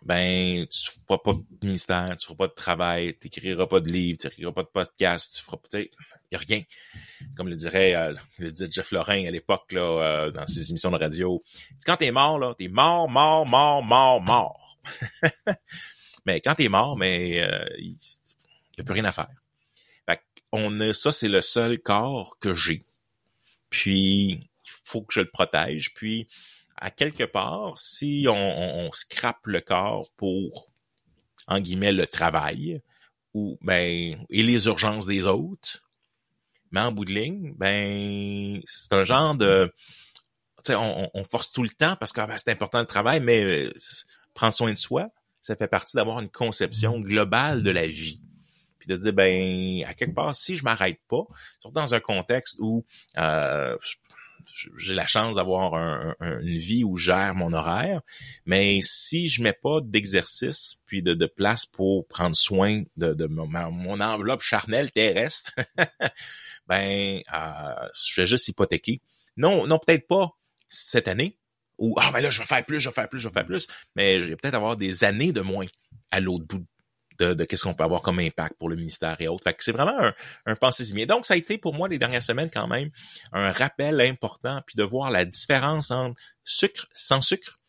[0.05, 3.89] ben, tu feras pas de ministère, tu feras pas de travail, tu n'écriras pas de
[3.89, 5.95] livres, tu n'écriras pas de podcast, tu feras peut-être
[6.35, 6.61] rien.
[7.35, 10.91] Comme le dirait, euh, le disait Jeff Lorrain à l'époque, là, euh, dans ses émissions
[10.91, 11.43] de radio.
[11.85, 14.79] Quand t'es mort, là, t'es mort, mort, mort, mort, mort.
[16.25, 17.97] mais quand t'es mort, mais euh, il
[18.79, 19.29] a plus rien à faire.
[20.05, 22.85] Fait on a, ça, c'est le seul corps que j'ai.
[23.69, 25.93] Puis, il faut que je le protège.
[25.93, 26.27] Puis,
[26.77, 30.71] à quelque part, si on, on, on scrape le corps pour,
[31.47, 32.81] en guillemets, le travail,
[33.33, 35.83] ou ben et les urgences des autres,
[36.71, 39.73] mais en bout de ligne, ben c'est un genre de
[40.65, 42.85] tu sais, on, on, force tout le temps parce que ah, ben, c'est important le
[42.85, 43.73] travail, mais euh,
[44.33, 45.09] prendre soin de soi,
[45.39, 48.21] ça fait partie d'avoir une conception globale de la vie.
[48.79, 51.23] Puis de dire ben à quelque part, si je m'arrête pas,
[51.61, 52.85] surtout dans un contexte où
[53.17, 53.77] euh,
[54.77, 55.73] j'ai la chance d'avoir
[56.19, 58.01] une vie où je gère mon horaire,
[58.45, 64.41] mais si je mets pas d'exercice puis de, place pour prendre soin de, mon, enveloppe
[64.41, 65.51] charnelle terrestre,
[66.67, 69.01] ben euh, je vais juste hypothéquer.
[69.35, 70.31] Non, non peut-être pas
[70.69, 71.37] cette année,
[71.77, 73.45] ou ah ben là je vais faire plus, je vais faire plus, je vais faire
[73.45, 75.65] plus, mais je vais peut-être avoir des années de moins
[76.11, 76.65] à l'autre bout
[77.19, 79.43] de, qu'est-ce qu'on peut avoir comme impact pour le ministère et autres.
[79.43, 80.13] Fait que c'est vraiment un,
[80.45, 82.89] un pensée Donc, ça a été pour moi les dernières semaines quand même
[83.33, 87.59] un rappel important, puis de voir la différence entre sucre sans sucre.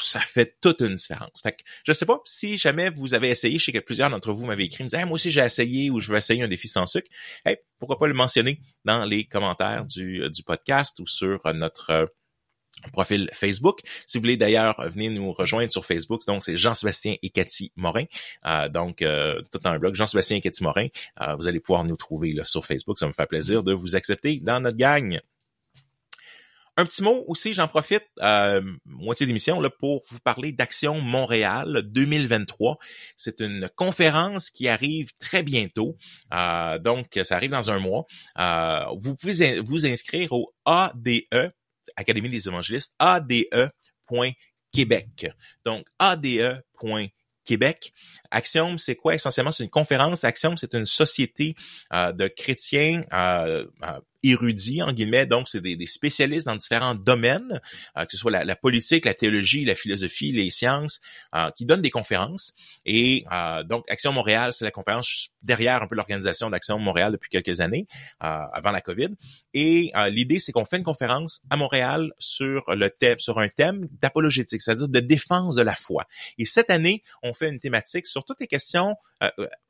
[0.00, 1.42] Ça fait toute une différence.
[1.42, 4.32] Fait que je sais pas si jamais vous avez essayé, je sais que plusieurs d'entre
[4.32, 6.68] vous m'avaient écrit, me disaient moi aussi j'ai essayé ou je veux essayer un défi
[6.68, 7.08] sans sucre.
[7.44, 12.12] Hey, pourquoi pas le mentionner dans les commentaires du, du podcast ou sur notre
[12.92, 13.80] profil Facebook.
[14.06, 18.04] Si vous voulez d'ailleurs venir nous rejoindre sur Facebook, donc c'est Jean-Sébastien et Cathy Morin.
[18.46, 20.88] Euh, donc euh, tout dans un blog, Jean-Sébastien et Cathy Morin.
[21.20, 22.98] Euh, vous allez pouvoir nous trouver là, sur Facebook.
[22.98, 25.20] Ça me fait plaisir de vous accepter dans notre gang.
[26.76, 28.06] Un petit mot aussi, j'en profite,
[28.84, 32.78] moitié d'émission, là, pour vous parler d'Action Montréal 2023.
[33.16, 35.96] C'est une conférence qui arrive très bientôt.
[36.80, 38.06] donc, ça arrive dans un mois.
[39.00, 41.52] vous pouvez vous inscrire au ADE
[41.98, 43.66] Académie des évangélistes, ade.québec.
[45.64, 47.92] Donc, ade.québec.
[48.30, 49.16] Axiom, c'est quoi?
[49.16, 49.50] Essentiellement?
[49.50, 50.22] C'est une conférence.
[50.22, 51.56] Axiom, c'est une société
[51.92, 54.80] euh, de chrétiens euh, euh, érudits,
[55.28, 57.60] donc c'est des, spécialistes dans différents domaines,
[57.96, 61.00] euh, que ce soit la, politique, la théologie, la philosophie, les sciences,
[61.34, 62.52] euh, qui donnent des conférences.
[62.84, 67.30] Et euh, donc, Action Montréal, c'est la conférence derrière un peu l'organisation d'Action Montréal depuis
[67.30, 67.86] quelques années,
[68.20, 69.10] avant la COVID.
[69.54, 73.88] Et l'idée, c'est qu'on fait une conférence à Montréal sur le thème, sur un thème
[74.02, 76.06] d'apologétique, c'est-à-dire de défense de la foi.
[76.36, 78.96] Et cette année, on fait une thématique sur toutes les questions.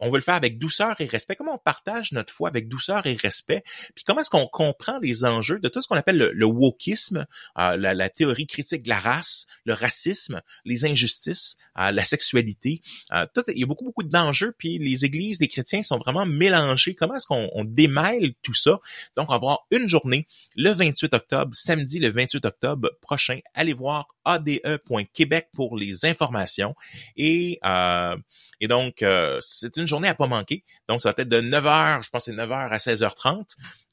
[0.00, 1.36] on veut le faire avec douceur et respect.
[1.36, 3.62] Comment on partage notre foi avec douceur et respect?
[3.94, 7.26] Puis comment est-ce qu'on comprend les enjeux de tout ce qu'on appelle le, wokisme,
[7.58, 12.80] euh, la, théorie critique de la race, le racisme, les injustices, euh, la sexualité.
[13.12, 16.26] Euh, tout, il y a beaucoup, beaucoup d'enjeux, puis les églises des chrétiens sont vraiment
[16.26, 16.94] mélangées.
[16.94, 18.80] Comment est-ce qu'on démêle tout ça?
[19.16, 23.40] Donc, on va avoir une journée le 28 octobre, samedi le 28 octobre prochain.
[23.54, 26.74] Allez voir ade.québec pour les informations.
[27.16, 28.16] Et, euh,
[28.60, 30.64] et donc, euh, c'est une journée à pas manquer.
[30.88, 33.44] Donc, ça va être de 9h, je pense c'est 9h à 16h30,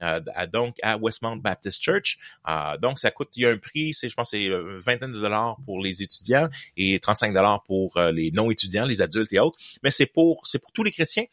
[0.02, 0.20] euh,
[0.52, 2.18] donc à Westmount Baptist Church.
[2.48, 5.12] Euh, donc, ça coûte, il y a un prix, c'est je pense c'est une vingtaine
[5.12, 9.58] de dollars pour les étudiants et 35 dollars pour les non-étudiants, les adultes et autres.
[9.84, 11.26] Mais c'est pour c'est pour tous les chrétiens.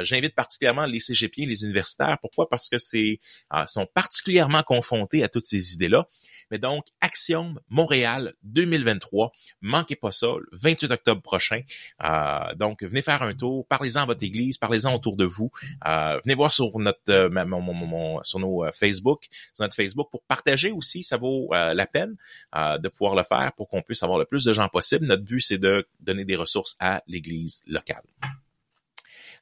[0.00, 2.18] J'invite particulièrement les CGP, les universitaires.
[2.20, 2.48] Pourquoi?
[2.48, 3.20] Parce que c'est
[3.66, 6.06] sont particulièrement confrontés à toutes ces idées-là.
[6.50, 9.32] Mais donc, Axiom Montréal 2023.
[9.60, 11.60] Manquez pas ça, le 28 octobre prochain.
[12.04, 15.50] Euh, donc, venez faire un tour, parlez-en à votre église, parlez-en autour de vous.
[15.86, 20.70] Euh, venez voir sur notre euh, mon, sur nos Facebook, sur notre Facebook pour partager
[20.70, 22.16] aussi, ça vaut la peine
[22.54, 25.06] de pouvoir le faire pour qu'on puisse avoir le plus de gens possible.
[25.06, 28.02] Notre but, c'est de donner des ressources à l'église locale.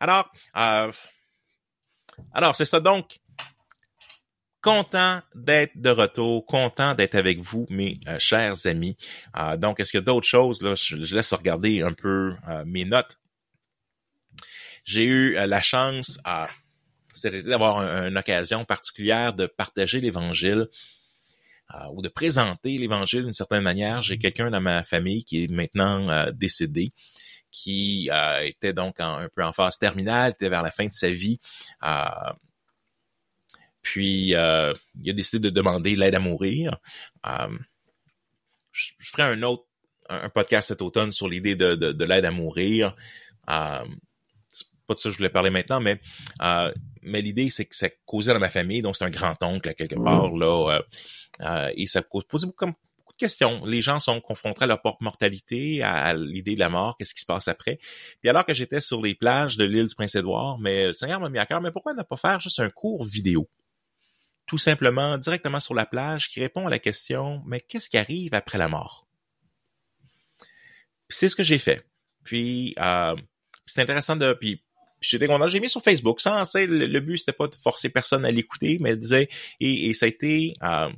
[0.01, 0.31] Alors,
[2.33, 3.19] alors c'est ça donc
[4.67, 8.97] content d'être de retour, content d'être avec vous, mes euh, chers amis.
[9.37, 10.59] Euh, donc, est-ce qu'il y a d'autres choses?
[10.61, 13.17] Je, laisse regarder un peu euh, mes notes.
[14.85, 16.19] J'ai eu la chance
[17.25, 20.69] d'avoir une occasion particulière de partager l'Évangile
[21.93, 24.01] ou de présenter l'Évangile d'une certaine manière.
[24.03, 26.93] J'ai quelqu'un dans ma famille qui est maintenant décédé
[27.51, 28.11] qui
[28.43, 31.41] était donc un peu en phase terminale, était vers la fin de sa vie.
[33.87, 36.77] Puis, euh, il a décidé de demander l'aide à mourir.
[37.25, 37.57] Euh,
[38.73, 39.63] je, ferai un autre
[40.09, 42.97] un, podcast cet automne sur l'idée de, de, l'aide à mourir.
[43.49, 43.85] Euh,
[44.49, 46.01] c'est pas de ça que je voulais parler maintenant, mais
[46.43, 46.75] euh,
[47.07, 49.97] mais l'idée c'est que ça causait dans ma famille, donc c'est un grand oncle quelque
[49.97, 50.81] part là,
[51.75, 53.65] et ça pose beaucoup, beaucoup de questions.
[53.65, 57.27] Les gens sont confrontés à leur mortalité, à, l'idée de la mort, qu'est-ce qui se
[57.27, 57.79] passe après.
[58.21, 61.29] Puis alors que j'étais sur les plages de l'île du Prince-Édouard, mais le Seigneur m'a
[61.29, 63.49] mis à cœur, mais pourquoi ne pas faire juste un cours vidéo?
[64.47, 68.35] tout simplement directement sur la plage qui répond à la question mais qu'est-ce qui arrive
[68.35, 69.07] après la mort
[71.09, 71.87] c'est ce que j'ai fait
[72.25, 73.17] puis euh,
[73.67, 74.63] c'est intéressant de puis
[75.01, 75.47] j'étais content.
[75.47, 76.21] J'ai mis sur Facebook.
[76.21, 79.29] Sans le, le but c'était pas de forcer personne à l'écouter mais disait
[79.61, 80.91] et, et ça a été euh,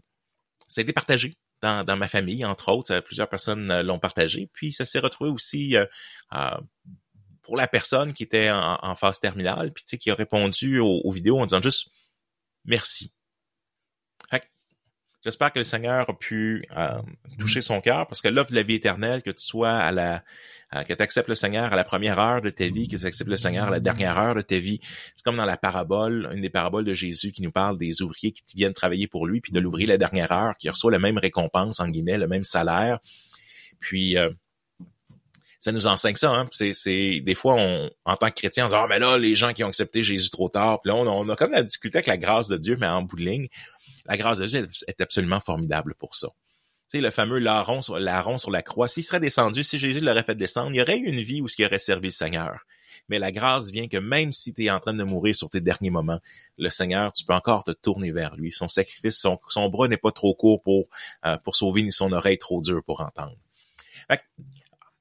[0.68, 3.00] ça a été partagé dans, dans ma famille entre autres.
[3.00, 4.48] Plusieurs personnes euh, l'ont partagé.
[4.52, 5.84] Puis ça s'est retrouvé aussi euh,
[6.34, 6.56] euh,
[7.42, 11.00] pour la personne qui était en, phase terminale puis tu sais qui a répondu aux,
[11.02, 11.88] aux vidéos en disant juste
[12.66, 13.12] merci
[15.24, 17.02] J'espère que le Seigneur a pu euh,
[17.38, 20.22] toucher son cœur, parce que l'offre de la vie éternelle, que tu sois à la,
[20.85, 23.28] que tu acceptes le Seigneur à la première heure de ta vie, que tu acceptes
[23.28, 24.78] le Seigneur à la dernière heure de ta vie,
[25.16, 28.33] c'est comme dans la parabole, une des paraboles de Jésus qui nous parle des ouvriers
[28.33, 31.18] qui viennent travailler pour lui, puis de l'ouvrier la dernière heure, qui reçoit la même
[31.18, 33.00] récompense en guillemets, le même salaire.
[33.81, 34.31] Puis euh,
[35.60, 36.30] ça nous enseigne ça.
[36.30, 36.46] Hein?
[36.52, 39.34] C'est, c'est des fois, on, en tant que chrétien, on dit ah mais là les
[39.34, 41.98] gens qui ont accepté Jésus trop tard, puis là on, on a comme la difficulté
[41.98, 43.48] avec la grâce de Dieu, mais en bout de ligne,
[44.06, 46.28] la grâce de Dieu est absolument formidable pour ça.
[46.90, 50.34] Tu sais, le fameux larron sur, la croix, s'il serait descendu, si Jésus l'aurait fait
[50.34, 52.64] descendre, il y aurait eu une vie où ce qui aurait servi le Seigneur.
[53.10, 55.60] Mais la grâce vient que même si tu es en train de mourir sur tes
[55.60, 56.18] derniers moments,
[56.56, 58.52] le Seigneur, tu peux encore te tourner vers lui.
[58.52, 60.88] Son sacrifice, son, bras n'est pas trop court pour,
[61.26, 63.36] euh, pour sauver, ni son oreille trop dure pour entendre.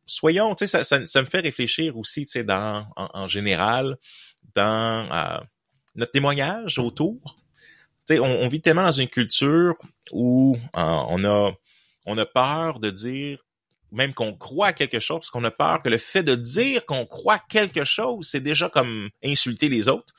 [0.07, 3.97] Soyons, tu sais, ça, ça, me fait réfléchir aussi, tu sais, en, général,
[4.55, 5.37] dans euh,
[5.95, 7.37] notre témoignage autour
[8.11, 9.75] on, on, vit tellement dans une culture
[10.11, 11.51] où euh, on a
[12.05, 13.43] on a peur de dire
[13.91, 16.85] même qu'on croit à quelque chose, parce qu'on a peur que le fait de dire
[16.85, 20.13] qu'on croit quelque chose, c'est déjà comme insulter les autres.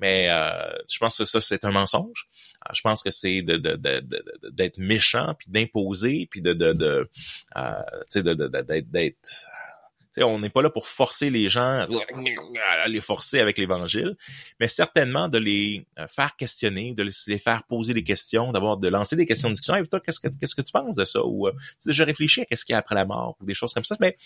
[0.00, 2.28] Mais euh, je pense que ça, c'est un mensonge.
[2.66, 3.56] Euh, je pense que c'est de,
[4.50, 7.08] d'être méchant, puis d'imposer, puis de, de, de,
[8.14, 9.48] d'être, d'être
[10.22, 11.86] on n'est pas là pour forcer les gens
[12.82, 14.16] à les forcer avec l'Évangile,
[14.60, 18.88] mais certainement de les euh, faire questionner, de les faire poser des questions, d'avoir de
[18.88, 19.76] lancer des questions de discussion.
[19.76, 21.24] Et toi, qu'est-ce que qu'est-ce que tu penses de ça?
[21.24, 23.54] Ou euh, tu déjà réfléchi à qu'est-ce qu'il y a après la mort ou des
[23.54, 23.96] choses comme ça.
[23.98, 24.16] Mais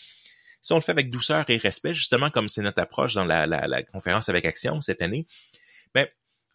[0.61, 3.47] si on le fait avec douceur et respect, justement comme c'est notre approche dans la,
[3.47, 5.27] la, la conférence avec Action cette année,
[5.95, 6.07] ben,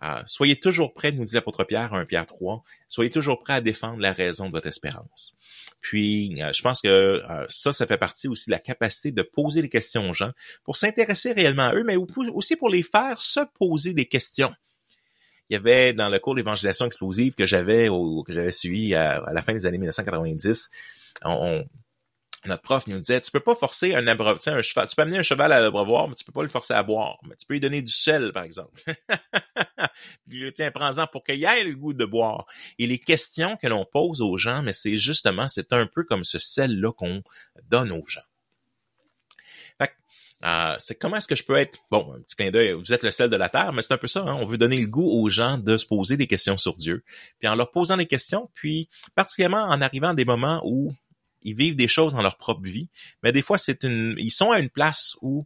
[0.03, 3.61] euh, soyez toujours prêts, nous dit l'apôtre Pierre 1 Pierre 3, soyez toujours prêts à
[3.61, 5.37] défendre la raison de votre espérance.
[5.79, 9.21] Puis, euh, je pense que euh, ça, ça fait partie aussi de la capacité de
[9.21, 10.31] poser des questions aux gens
[10.65, 14.53] pour s'intéresser réellement à eux, mais aussi pour les faire se poser des questions.
[15.49, 19.41] Il y avait dans le cours d'évangélisation explosive que j'avais que j'avais suivi à, la
[19.41, 20.69] fin des années 1990,
[21.23, 21.65] on,
[22.45, 25.17] notre prof nous disait, tu peux pas forcer un abreuvoir, un cheval, tu peux amener
[25.17, 27.53] un cheval à l'abreuvoir, mais tu peux pas le forcer à boire, mais tu peux
[27.53, 28.82] lui donner du sel, par exemple.
[30.56, 32.45] Tiens, prends-en pour qu'il ait le goût de boire.
[32.79, 36.23] Et les questions que l'on pose aux gens, mais c'est justement, c'est un peu comme
[36.23, 37.23] ce sel-là qu'on
[37.69, 38.21] donne aux gens.
[40.43, 43.03] Euh, c'est comment est-ce que je peux être bon un petit clin d'œil vous êtes
[43.03, 44.36] le sel de la terre mais c'est un peu ça hein?
[44.41, 47.06] on veut donner le goût aux gens de se poser des questions sur Dieu
[47.39, 50.93] puis en leur posant des questions puis particulièrement en arrivant à des moments où
[51.43, 52.89] ils vivent des choses dans leur propre vie
[53.21, 55.45] mais des fois c'est une ils sont à une place où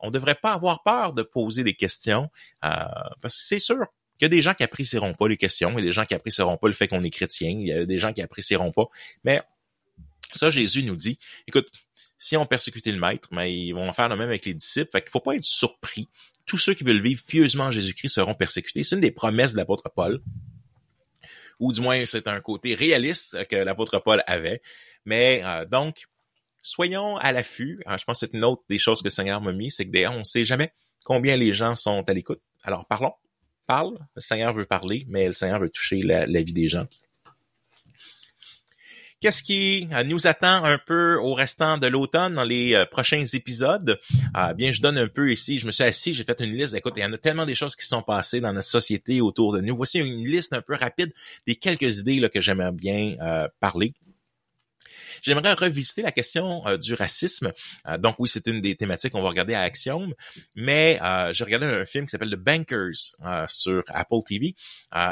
[0.00, 2.30] on devrait pas avoir peur de poser des questions
[2.64, 2.68] euh,
[3.20, 3.86] parce que c'est sûr
[4.18, 6.04] qu'il y a des gens qui apprécieront pas les questions, il y a des gens
[6.04, 8.70] qui apprécieront pas le fait qu'on est chrétien, il y a des gens qui apprécieront
[8.70, 8.86] pas.
[9.24, 9.42] Mais
[10.32, 11.68] ça, Jésus nous dit, écoute,
[12.18, 14.90] si on persécutait le maître, mais ils vont faire le même avec les disciples.
[14.92, 16.08] Fait qu'il faut pas être surpris.
[16.46, 18.84] Tous ceux qui veulent vivre pieusement Jésus-Christ seront persécutés.
[18.84, 20.22] C'est une des promesses de l'apôtre Paul.
[21.60, 24.62] Ou du moins, c'est un côté réaliste que l'apôtre Paul avait.
[25.04, 26.06] Mais euh, donc,
[26.62, 27.82] soyons à l'affût.
[27.86, 29.84] Ah, je pense que c'est une autre des choses que le Seigneur m'a mis, c'est
[29.84, 30.72] que d'ailleurs, on ne sait jamais
[31.04, 32.40] combien les gens sont à l'écoute.
[32.62, 33.12] Alors parlons,
[33.66, 33.98] parle.
[34.16, 36.86] Le Seigneur veut parler, mais le Seigneur veut toucher la, vie des gens.
[39.20, 43.24] Qu'est-ce qui euh, nous attend un peu au restant de l'automne dans les euh, prochains
[43.24, 43.98] épisodes?
[44.56, 45.56] Bien, je donne un peu ici.
[45.56, 46.74] Je me suis assis, j'ai fait une liste.
[46.74, 49.54] Écoute, il y en a tellement des choses qui sont passées dans notre société autour
[49.54, 49.74] de nous.
[49.74, 51.14] Voici une liste un peu rapide
[51.46, 53.16] des quelques idées là, que j'aimerais bien
[53.60, 53.94] parler.
[55.24, 57.50] J'aimerais revisiter la question euh, du racisme.
[57.88, 60.12] Euh, donc oui, c'est une des thématiques qu'on va regarder à Axiom,
[60.54, 63.16] mais euh, j'ai regardé un film qui s'appelle The Bankers
[63.48, 64.54] sur Apple TV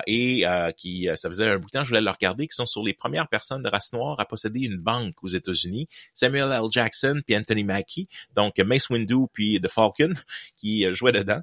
[0.06, 0.44] et
[0.76, 2.92] qui, ça faisait un bout de temps, je voulais le regarder, qui sont sur les
[2.92, 5.88] premières personnes de race noire à posséder une banque aux États-Unis.
[6.12, 6.70] Samuel L.
[6.70, 10.12] Jackson puis Anthony Mackie, donc Mace Windu puis The Falcon
[10.58, 11.40] qui jouaient dedans.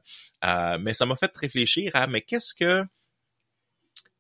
[0.80, 2.86] mais ça m'a fait réfléchir à mais qu'est-ce que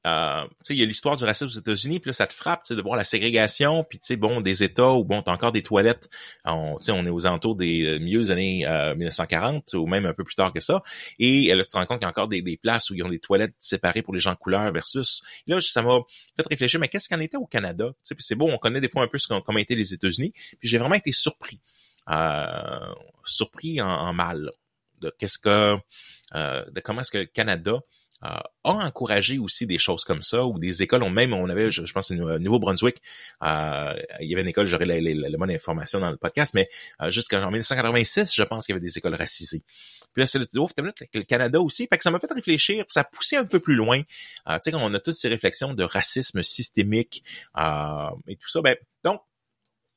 [0.07, 2.81] euh, il y a l'histoire du racisme aux États-Unis, puis là, ça te frappe de
[2.81, 6.09] voir la ségrégation, puis bon, des États où bon, t'as encore des toilettes,
[6.45, 10.35] on, on est aux alentours des euh, années 1940 euh, ou même un peu plus
[10.35, 10.83] tard que ça,
[11.19, 13.09] et là, tu te rends compte qu'il y a encore des, places où ils ont
[13.09, 15.21] des toilettes séparées pour les gens de couleur versus.
[15.47, 15.99] Là, ça m'a
[16.35, 17.91] fait réfléchir, mais qu'est-ce qu'en était au Canada?
[18.03, 20.31] Puis c'est beau, on connaît des fois un peu ce qu'ont comment été les États-Unis,
[20.59, 21.59] puis j'ai vraiment été surpris,
[22.09, 24.51] euh, surpris en, mal
[25.01, 25.75] de qu'est-ce que,
[26.33, 27.79] de comment est-ce que le Canada
[28.23, 28.27] euh,
[28.65, 31.91] a encouragé aussi des choses comme ça, ou des écoles, on même, on avait, je,
[31.93, 33.01] pense, au Nouveau-Brunswick,
[33.43, 36.67] euh, il y avait une école, j'aurais la, bonne information dans le podcast, mais
[37.01, 39.63] euh, jusqu'en 1986, je pense qu'il y avait des écoles racisées.
[40.13, 40.67] Puis là, c'est le oh,
[41.13, 43.75] le Canada aussi, fait que ça m'a fait réfléchir, ça a poussé un peu plus
[43.75, 44.01] loin.
[44.49, 47.23] Euh, tu sais, quand on a toutes ces réflexions de racisme systémique
[47.57, 48.75] euh, et tout ça, ben,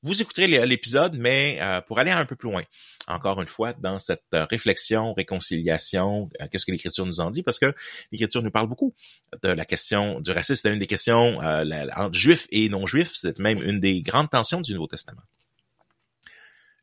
[0.03, 2.63] vous écouterez l'épisode, mais euh, pour aller un peu plus loin,
[3.07, 7.43] encore une fois, dans cette euh, réflexion, réconciliation, euh, qu'est-ce que l'Écriture nous en dit,
[7.43, 7.73] parce que
[8.11, 8.95] l'Écriture nous parle beaucoup
[9.43, 10.63] de la question du racisme.
[10.63, 13.13] C'est une des questions entre juifs et non-juifs.
[13.15, 15.23] C'est même une des grandes tensions du Nouveau Testament.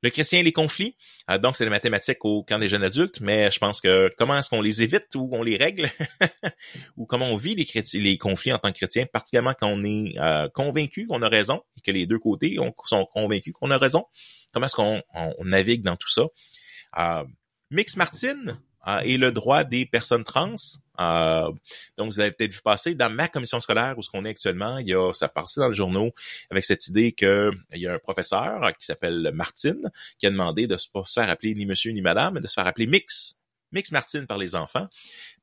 [0.01, 0.95] Le chrétien et les conflits,
[1.29, 4.37] euh, donc c'est les mathématiques au camp des jeunes adultes, mais je pense que comment
[4.37, 5.89] est-ce qu'on les évite ou on les règle,
[6.97, 7.67] ou comment on vit les,
[7.99, 11.61] les conflits en tant que chrétien, particulièrement quand on est euh, convaincu qu'on a raison
[11.77, 14.05] et que les deux côtés sont convaincus qu'on a raison?
[14.53, 15.03] Comment est-ce qu'on
[15.43, 16.23] navigue dans tout ça?
[16.97, 17.25] Euh,
[17.69, 18.59] Mix Martin,
[19.03, 20.55] et le droit des personnes trans.
[20.99, 21.51] Euh,
[21.97, 24.77] donc, vous avez peut-être vu passer dans ma commission scolaire où ce qu'on est actuellement,
[24.79, 26.11] il y a ça passé dans le journaux
[26.49, 30.67] avec cette idée que il y a un professeur qui s'appelle Martine qui a demandé
[30.67, 32.87] de ne pas se faire appeler ni monsieur ni madame, mais de se faire appeler
[32.87, 33.38] Mix
[33.71, 34.87] Mix Martine par les enfants.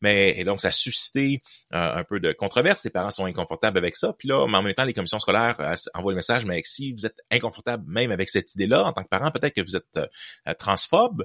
[0.01, 2.85] Mais et donc, ça a suscité euh, un peu de controverse.
[2.85, 4.12] Les parents sont inconfortables avec ça.
[4.12, 6.93] Puis là, mais en même temps, les commissions scolaires euh, envoient le message, mais si
[6.93, 9.97] vous êtes inconfortable même avec cette idée-là, en tant que parent, peut-être que vous êtes
[9.97, 11.25] euh, transphobe.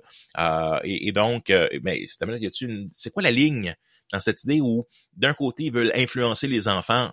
[0.84, 1.52] Et, et, donc,
[1.84, 3.76] mais c'est quoi la ligne
[4.12, 4.86] dans cette idée où,
[5.16, 7.12] d'un côté, ils veulent influencer les enfants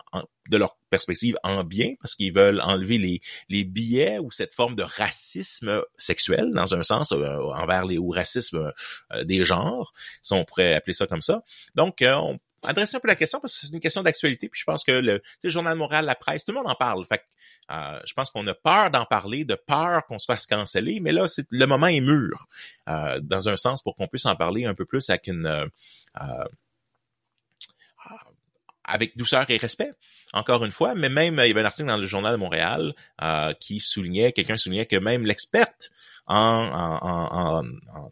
[0.48, 4.74] de leur perspective en bien, parce qu'ils veulent enlever les, les billets ou cette forme
[4.74, 8.72] de racisme sexuel, dans un sens, euh, envers les ou racisme
[9.12, 11.42] euh, des genres, si on pourrait appeler ça comme ça.
[11.74, 14.48] Donc, euh, on adresser un peu la question parce que c'est une question d'actualité.
[14.48, 16.74] Puis je pense que le, le journal de Montréal, la presse, tout le monde en
[16.74, 17.04] parle.
[17.06, 17.22] Fait
[17.70, 21.00] euh, je pense qu'on a peur d'en parler, de peur qu'on se fasse canceller.
[21.00, 22.46] Mais là, c'est le moment est mûr,
[22.88, 25.66] euh, dans un sens, pour qu'on puisse en parler un peu plus avec une euh,
[28.88, 29.92] avec douceur et respect,
[30.32, 32.94] encore une fois, mais même, il y avait un article dans le Journal de Montréal
[33.22, 35.90] euh, qui soulignait, quelqu'un soulignait que même l'experte
[36.28, 37.62] en,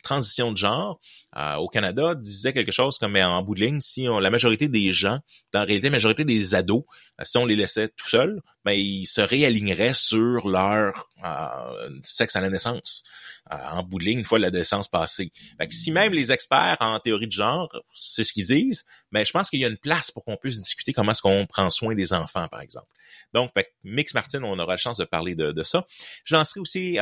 [0.03, 0.99] transition de genre
[1.37, 4.31] euh, au Canada disait quelque chose comme mais en bout de ligne, si on, la
[4.31, 5.19] majorité des gens,
[5.53, 6.85] dans réalité, la majorité des ados,
[7.21, 12.35] euh, si on les laissait tout seuls, ben, ils se réaligneraient sur leur euh, sexe
[12.35, 13.05] à la naissance.
[13.49, 15.31] en bout de ligne, une fois l'adolescence passée.
[15.57, 19.25] Fait que si même les experts en théorie de genre, c'est ce qu'ils disent, mais
[19.25, 21.71] je pense qu'il y a une place pour qu'on puisse discuter comment est-ce qu'on prend
[21.71, 22.89] soin des enfants, par exemple.
[23.33, 23.53] Donc,
[23.85, 25.87] Mix Martin, on aura la chance de parler de, de ça.
[26.25, 26.99] Je lancerai aussi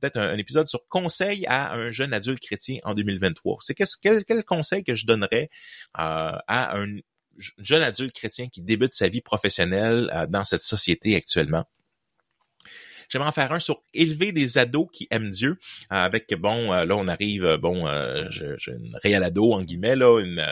[0.00, 3.58] peut-être un, épisode sur conseil à un jeune adulte chrétien en 2023.
[3.60, 5.50] C'est quel, quel conseil que je donnerais
[5.98, 6.86] euh, à un
[7.58, 11.64] jeune adulte chrétien qui débute sa vie professionnelle euh, dans cette société actuellement?
[13.08, 15.58] J'aimerais en faire un sur élever des ados qui aiment Dieu.
[15.92, 17.84] Euh, avec, bon, euh, là, on arrive, bon,
[18.30, 20.42] j'ai une réelle ado, en guillemets, là, une,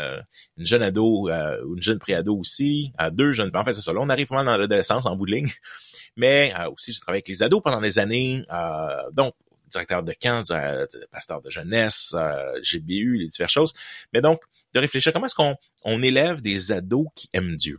[0.59, 3.95] une jeune ado, ou une jeune préado aussi, deux jeunes, en fait, c'est ça.
[3.95, 5.51] Là, on arrive vraiment dans l'adolescence, en bout de ligne.
[6.17, 8.45] Mais aussi, j'ai travaillé avec les ados pendant des années.
[9.13, 9.35] donc,
[9.71, 10.43] directeur de camp,
[11.11, 12.15] pasteur de jeunesse,
[12.63, 13.73] GBU, les diverses choses.
[14.13, 14.43] Mais donc,
[14.75, 17.79] de réfléchir comment est-ce qu'on on élève des ados qui aiment Dieu?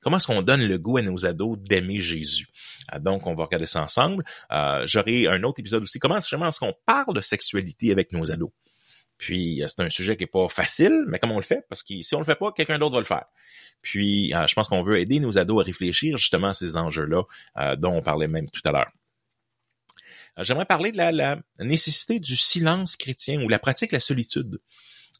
[0.00, 2.48] Comment est-ce qu'on donne le goût à nos ados d'aimer Jésus?
[2.94, 4.24] Euh, donc, on va regarder ça ensemble.
[4.52, 5.98] Euh, J'aurai un autre épisode aussi.
[5.98, 8.50] Comment est-ce qu'on parle de sexualité avec nos ados?
[9.16, 11.66] Puis, euh, c'est un sujet qui est pas facile, mais comment on le fait?
[11.68, 13.24] Parce que si on le fait pas, quelqu'un d'autre va le faire.
[13.82, 17.22] Puis, je pense qu'on veut aider nos ados à réfléchir justement à ces enjeux-là
[17.76, 18.90] dont on parlait même tout à l'heure.
[20.38, 24.58] J'aimerais parler de la, la, nécessité du silence chrétien ou la pratique de la solitude.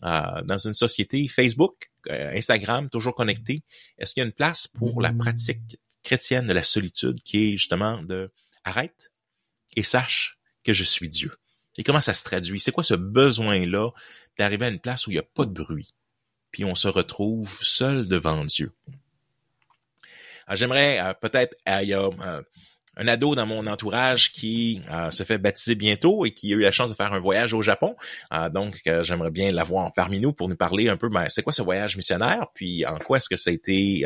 [0.01, 3.62] Dans une société Facebook, euh, Instagram, toujours connecté,
[3.99, 7.53] est-ce qu'il y a une place pour la pratique chrétienne de la solitude qui est
[7.53, 8.30] justement de
[8.64, 9.12] arrête
[9.76, 11.32] et sache que je suis Dieu.
[11.76, 12.61] Et comment ça se traduit?
[12.61, 13.90] C'est quoi ce besoin-là
[14.36, 15.94] d'arriver à une place où il n'y a pas de bruit,
[16.51, 18.72] puis on se retrouve seul devant Dieu?
[20.53, 22.42] J'aimerais euh, peut-être, euh, a
[22.99, 26.61] un ado dans mon entourage qui euh, se fait baptiser bientôt et qui a eu
[26.61, 27.96] la chance de faire un voyage au Japon.
[28.32, 31.42] Euh, donc, euh, j'aimerais bien l'avoir parmi nous pour nous parler un peu, ben, c'est
[31.42, 34.05] quoi ce voyage missionnaire, puis en quoi est-ce que ça a été,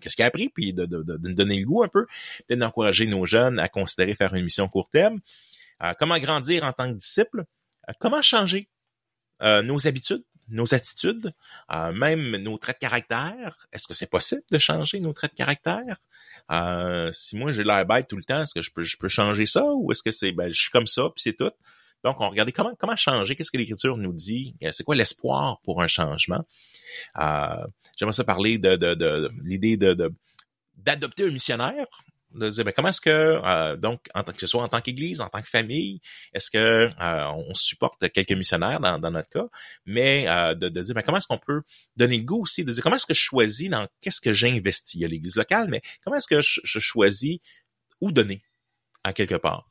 [0.00, 2.06] qu'est-ce qu'il a appris, puis de, de, de, donner le goût un peu,
[2.46, 5.20] peut-être d'encourager nos jeunes à considérer faire une mission court terme.
[5.98, 7.44] comment grandir en tant que disciple,
[8.00, 8.68] comment changer
[9.40, 11.32] nos habitudes, nos attitudes,
[11.70, 13.66] même nos traits de caractère.
[13.72, 15.96] Est-ce que c'est possible de changer nos traits de caractère?
[16.50, 19.08] Euh, si moi j'ai l'air bête tout le temps, est-ce que je peux, je peux
[19.08, 21.52] changer ça ou est-ce que c'est ben je suis comme ça puis c'est tout?
[22.02, 25.60] Donc on regardait comment comment changer, qu'est-ce que l'écriture nous dit, euh, c'est quoi l'espoir
[25.62, 26.44] pour un changement?
[27.18, 30.12] Euh, J'aimerais ça parler de, de, de, l'idée de
[30.76, 31.86] d'adopter un missionnaire
[32.34, 34.80] de dire ben, comment est-ce que euh, donc en tant que ce soit en tant
[34.80, 36.00] qu'église, en tant que famille,
[36.32, 39.46] est-ce que euh, on supporte quelques missionnaires dans, notre cas,
[39.86, 41.62] mais euh, de, de, dire ben, comment est-ce qu'on peut
[41.96, 45.04] donner le goût aussi de dire comment est-ce que je choisis dans qu'est-ce que j'investis?
[45.04, 47.38] À l'église locale, mais comment est-ce que je, je, choisis
[48.00, 48.42] où donner
[49.04, 49.68] à quelque part?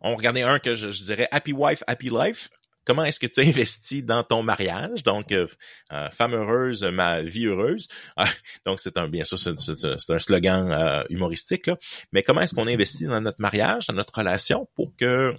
[0.00, 2.50] on regardait un que je, je dirais Happy Wife, Happy Life
[2.88, 5.02] comment est-ce que tu investis dans ton mariage?
[5.02, 5.46] Donc, euh,
[5.92, 7.86] euh, femme heureuse, ma vie heureuse.
[8.16, 8.24] Ah,
[8.64, 11.76] donc, c'est un bien sûr, c'est un slogan euh, humoristique, là.
[12.12, 15.36] Mais comment est-ce qu'on investit dans notre mariage, dans notre relation pour que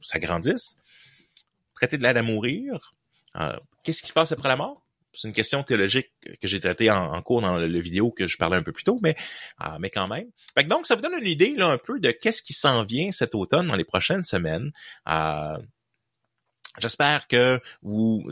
[0.00, 0.76] ça grandisse?
[1.74, 2.94] Traiter de l'aide à mourir.
[3.82, 4.82] Qu'est-ce qui se passe après la mort?
[5.12, 6.10] c'est une question théologique
[6.42, 8.98] que j'ai traitée en, cours dans le, vidéo que je parlais un peu plus tôt,
[9.02, 9.16] mais,
[9.80, 10.26] mais quand même.
[10.66, 13.34] donc, ça vous donne une idée là, un peu de qu'est-ce qui s'en vient cet
[13.34, 14.72] automne dans les prochaines semaines.
[16.78, 18.28] J'espère que vous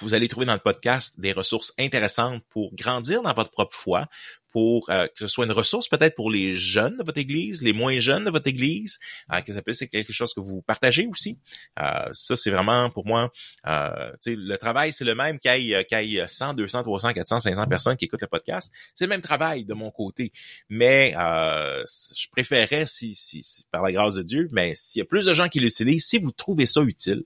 [0.00, 4.08] vous allez trouver dans le podcast des ressources intéressantes pour grandir dans votre propre foi,
[4.50, 7.72] pour euh, que ce soit une ressource peut-être pour les jeunes de votre église, les
[7.72, 8.98] moins jeunes de votre église,
[9.32, 11.38] euh, que ça puisse être quelque chose que vous partagez aussi.
[11.80, 13.30] Euh, ça, c'est vraiment pour moi,
[13.66, 17.96] euh, le travail, c'est le même qu'il y, ait 100, 200, 300, 400, 500 personnes
[17.96, 18.72] qui écoutent le podcast.
[18.94, 20.32] C'est le même travail de mon côté.
[20.68, 25.02] Mais euh, je préférerais, si, si, si, par la grâce de Dieu, mais s'il y
[25.02, 27.24] a plus de gens qui l'utilisent, si vous trouvez ça utile,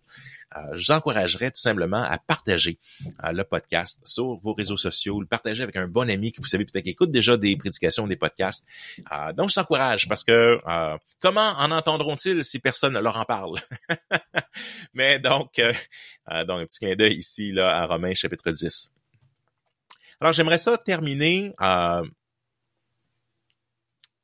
[0.74, 2.78] je vous tout simplement à partager
[3.24, 6.46] euh, le podcast sur vos réseaux sociaux, le partager avec un bon ami que vous
[6.46, 8.66] savez peut-être qui écoute déjà des prédications, des podcasts.
[9.12, 10.58] Euh, donc, je vous encourage parce que
[11.20, 13.58] comment en entendront-ils si personne ne leur en parle?
[14.94, 18.92] Mais donc, donc, un petit clin d'œil ici là, à Romains chapitre 10.
[20.20, 21.52] Alors, j'aimerais ça terminer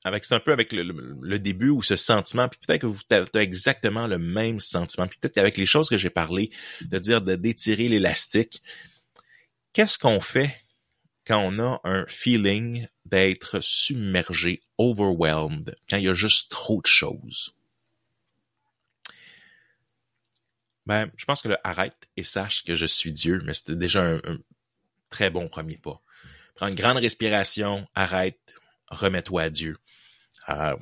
[0.04, 3.40] avec c'est un peu avec le, début ou ce sentiment, puis peut-être que vous avez
[3.40, 6.50] exactement le même sentiment, puis peut-être qu'avec les choses que j'ai parlé,
[6.82, 8.62] de dire de d'étirer l'élastique,
[9.72, 10.54] qu'est-ce qu'on fait
[11.26, 16.86] quand on a un feeling d'être submergé, overwhelmed, quand il y a juste trop de
[16.86, 17.54] choses?
[20.86, 24.02] Ben, je pense que le arrête et sache que je suis Dieu, mais c'était déjà
[24.02, 24.38] un, un
[25.08, 25.98] très bon premier pas.
[26.56, 28.56] Prends une grande respiration, arrête,
[28.88, 29.78] remets-toi à Dieu.
[30.48, 30.76] Euh,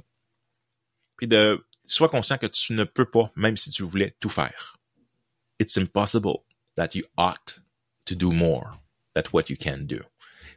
[1.17, 4.79] puis de sois conscient que tu ne peux pas, même si tu voulais, tout faire.
[5.59, 6.45] It's impossible
[6.77, 7.61] that you ought
[8.07, 8.79] to do more
[9.15, 10.01] than what you can do.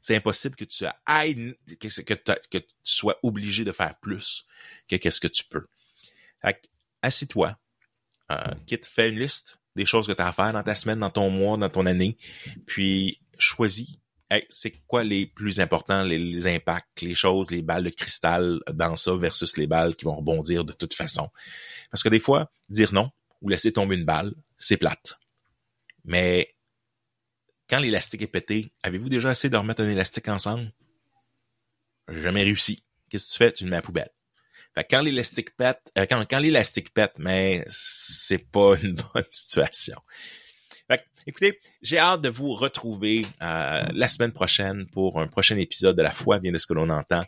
[0.02, 4.46] C'est impossible que tu ailles, que, que, tu sois obligé de faire plus
[4.88, 5.68] que qu'est-ce que tu peux.
[7.02, 7.58] Assis-toi,
[8.32, 11.00] euh, quitte, fais une liste des choses que tu as à faire dans ta semaine,
[11.00, 12.18] dans ton mois, dans ton année,
[12.66, 13.98] puis choisis
[14.30, 18.96] hey, c'est quoi les plus importants, les, impacts, les choses, les balles de cristal dans
[18.96, 21.30] ça versus les balles qui vont rebondir de toute façon?
[21.92, 23.12] Parce que des fois, dire non
[23.42, 25.20] ou laisser tomber une balle, c'est plate.
[26.04, 26.56] Mais
[27.70, 30.72] quand l'élastique est pété, avez-vous déjà essayé de remettre un élastique ensemble?
[32.08, 32.84] Jamais réussi.
[33.10, 33.54] Qu'est-ce que tu fais?
[33.54, 34.12] Tu le mets à poubelle.
[34.76, 40.00] Fait quand l'élastique pète, euh, quand, quand l'élastique pète, mais c'est pas une bonne situation.
[41.28, 46.04] Écoutez, j'ai hâte de vous retrouver euh, la semaine prochaine pour un prochain épisode de
[46.04, 47.24] La foi vient de ce que l'on entend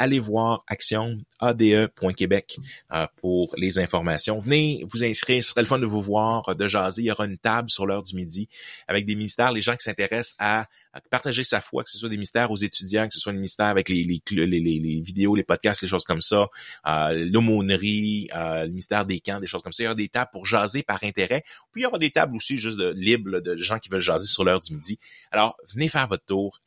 [0.00, 2.58] allez voir actionade.québec
[2.92, 4.38] euh, pour les informations.
[4.38, 7.02] Venez vous inscrire, ce serait le fun de vous voir, de jaser.
[7.02, 8.48] Il y aura une table sur l'heure du midi
[8.88, 10.66] avec des ministères, les gens qui s'intéressent à,
[11.10, 13.66] partager sa foi, que ce soit des ministères aux étudiants, que ce soit des ministères
[13.66, 16.46] avec les, les, les, vidéos, les podcasts, les choses comme ça,
[16.86, 19.82] euh, l'aumônerie, euh, le ministère des camps, des choses comme ça.
[19.82, 21.42] Il y aura des tables pour jaser par intérêt.
[21.72, 24.26] Puis il y aura des tables aussi juste de libres de gens qui veulent jaser
[24.26, 24.98] sur l'heure du midi.
[25.30, 26.58] Alors, venez faire votre tour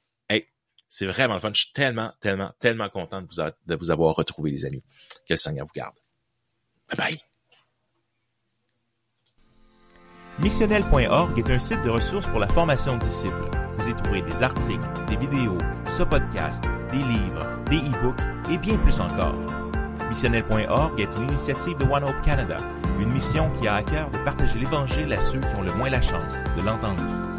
[0.93, 1.49] c'est vraiment le fun.
[1.51, 4.83] Je suis tellement, tellement, tellement content de vous, avoir retrouvé, les amis.
[5.27, 5.95] Que le vous garde.
[6.87, 7.19] Bye bye.
[10.37, 13.49] Missionnel.org est un site de ressources pour la formation de disciples.
[13.73, 15.57] Vous y trouverez des articles, des vidéos,
[15.97, 18.21] ce podcast, des livres, des e-books
[18.51, 19.35] et bien plus encore.
[20.09, 22.57] Missionnel.org est une initiative de One Hope Canada,
[22.99, 25.89] une mission qui a à cœur de partager l'Évangile à ceux qui ont le moins
[25.89, 27.32] la chance de l'entendre.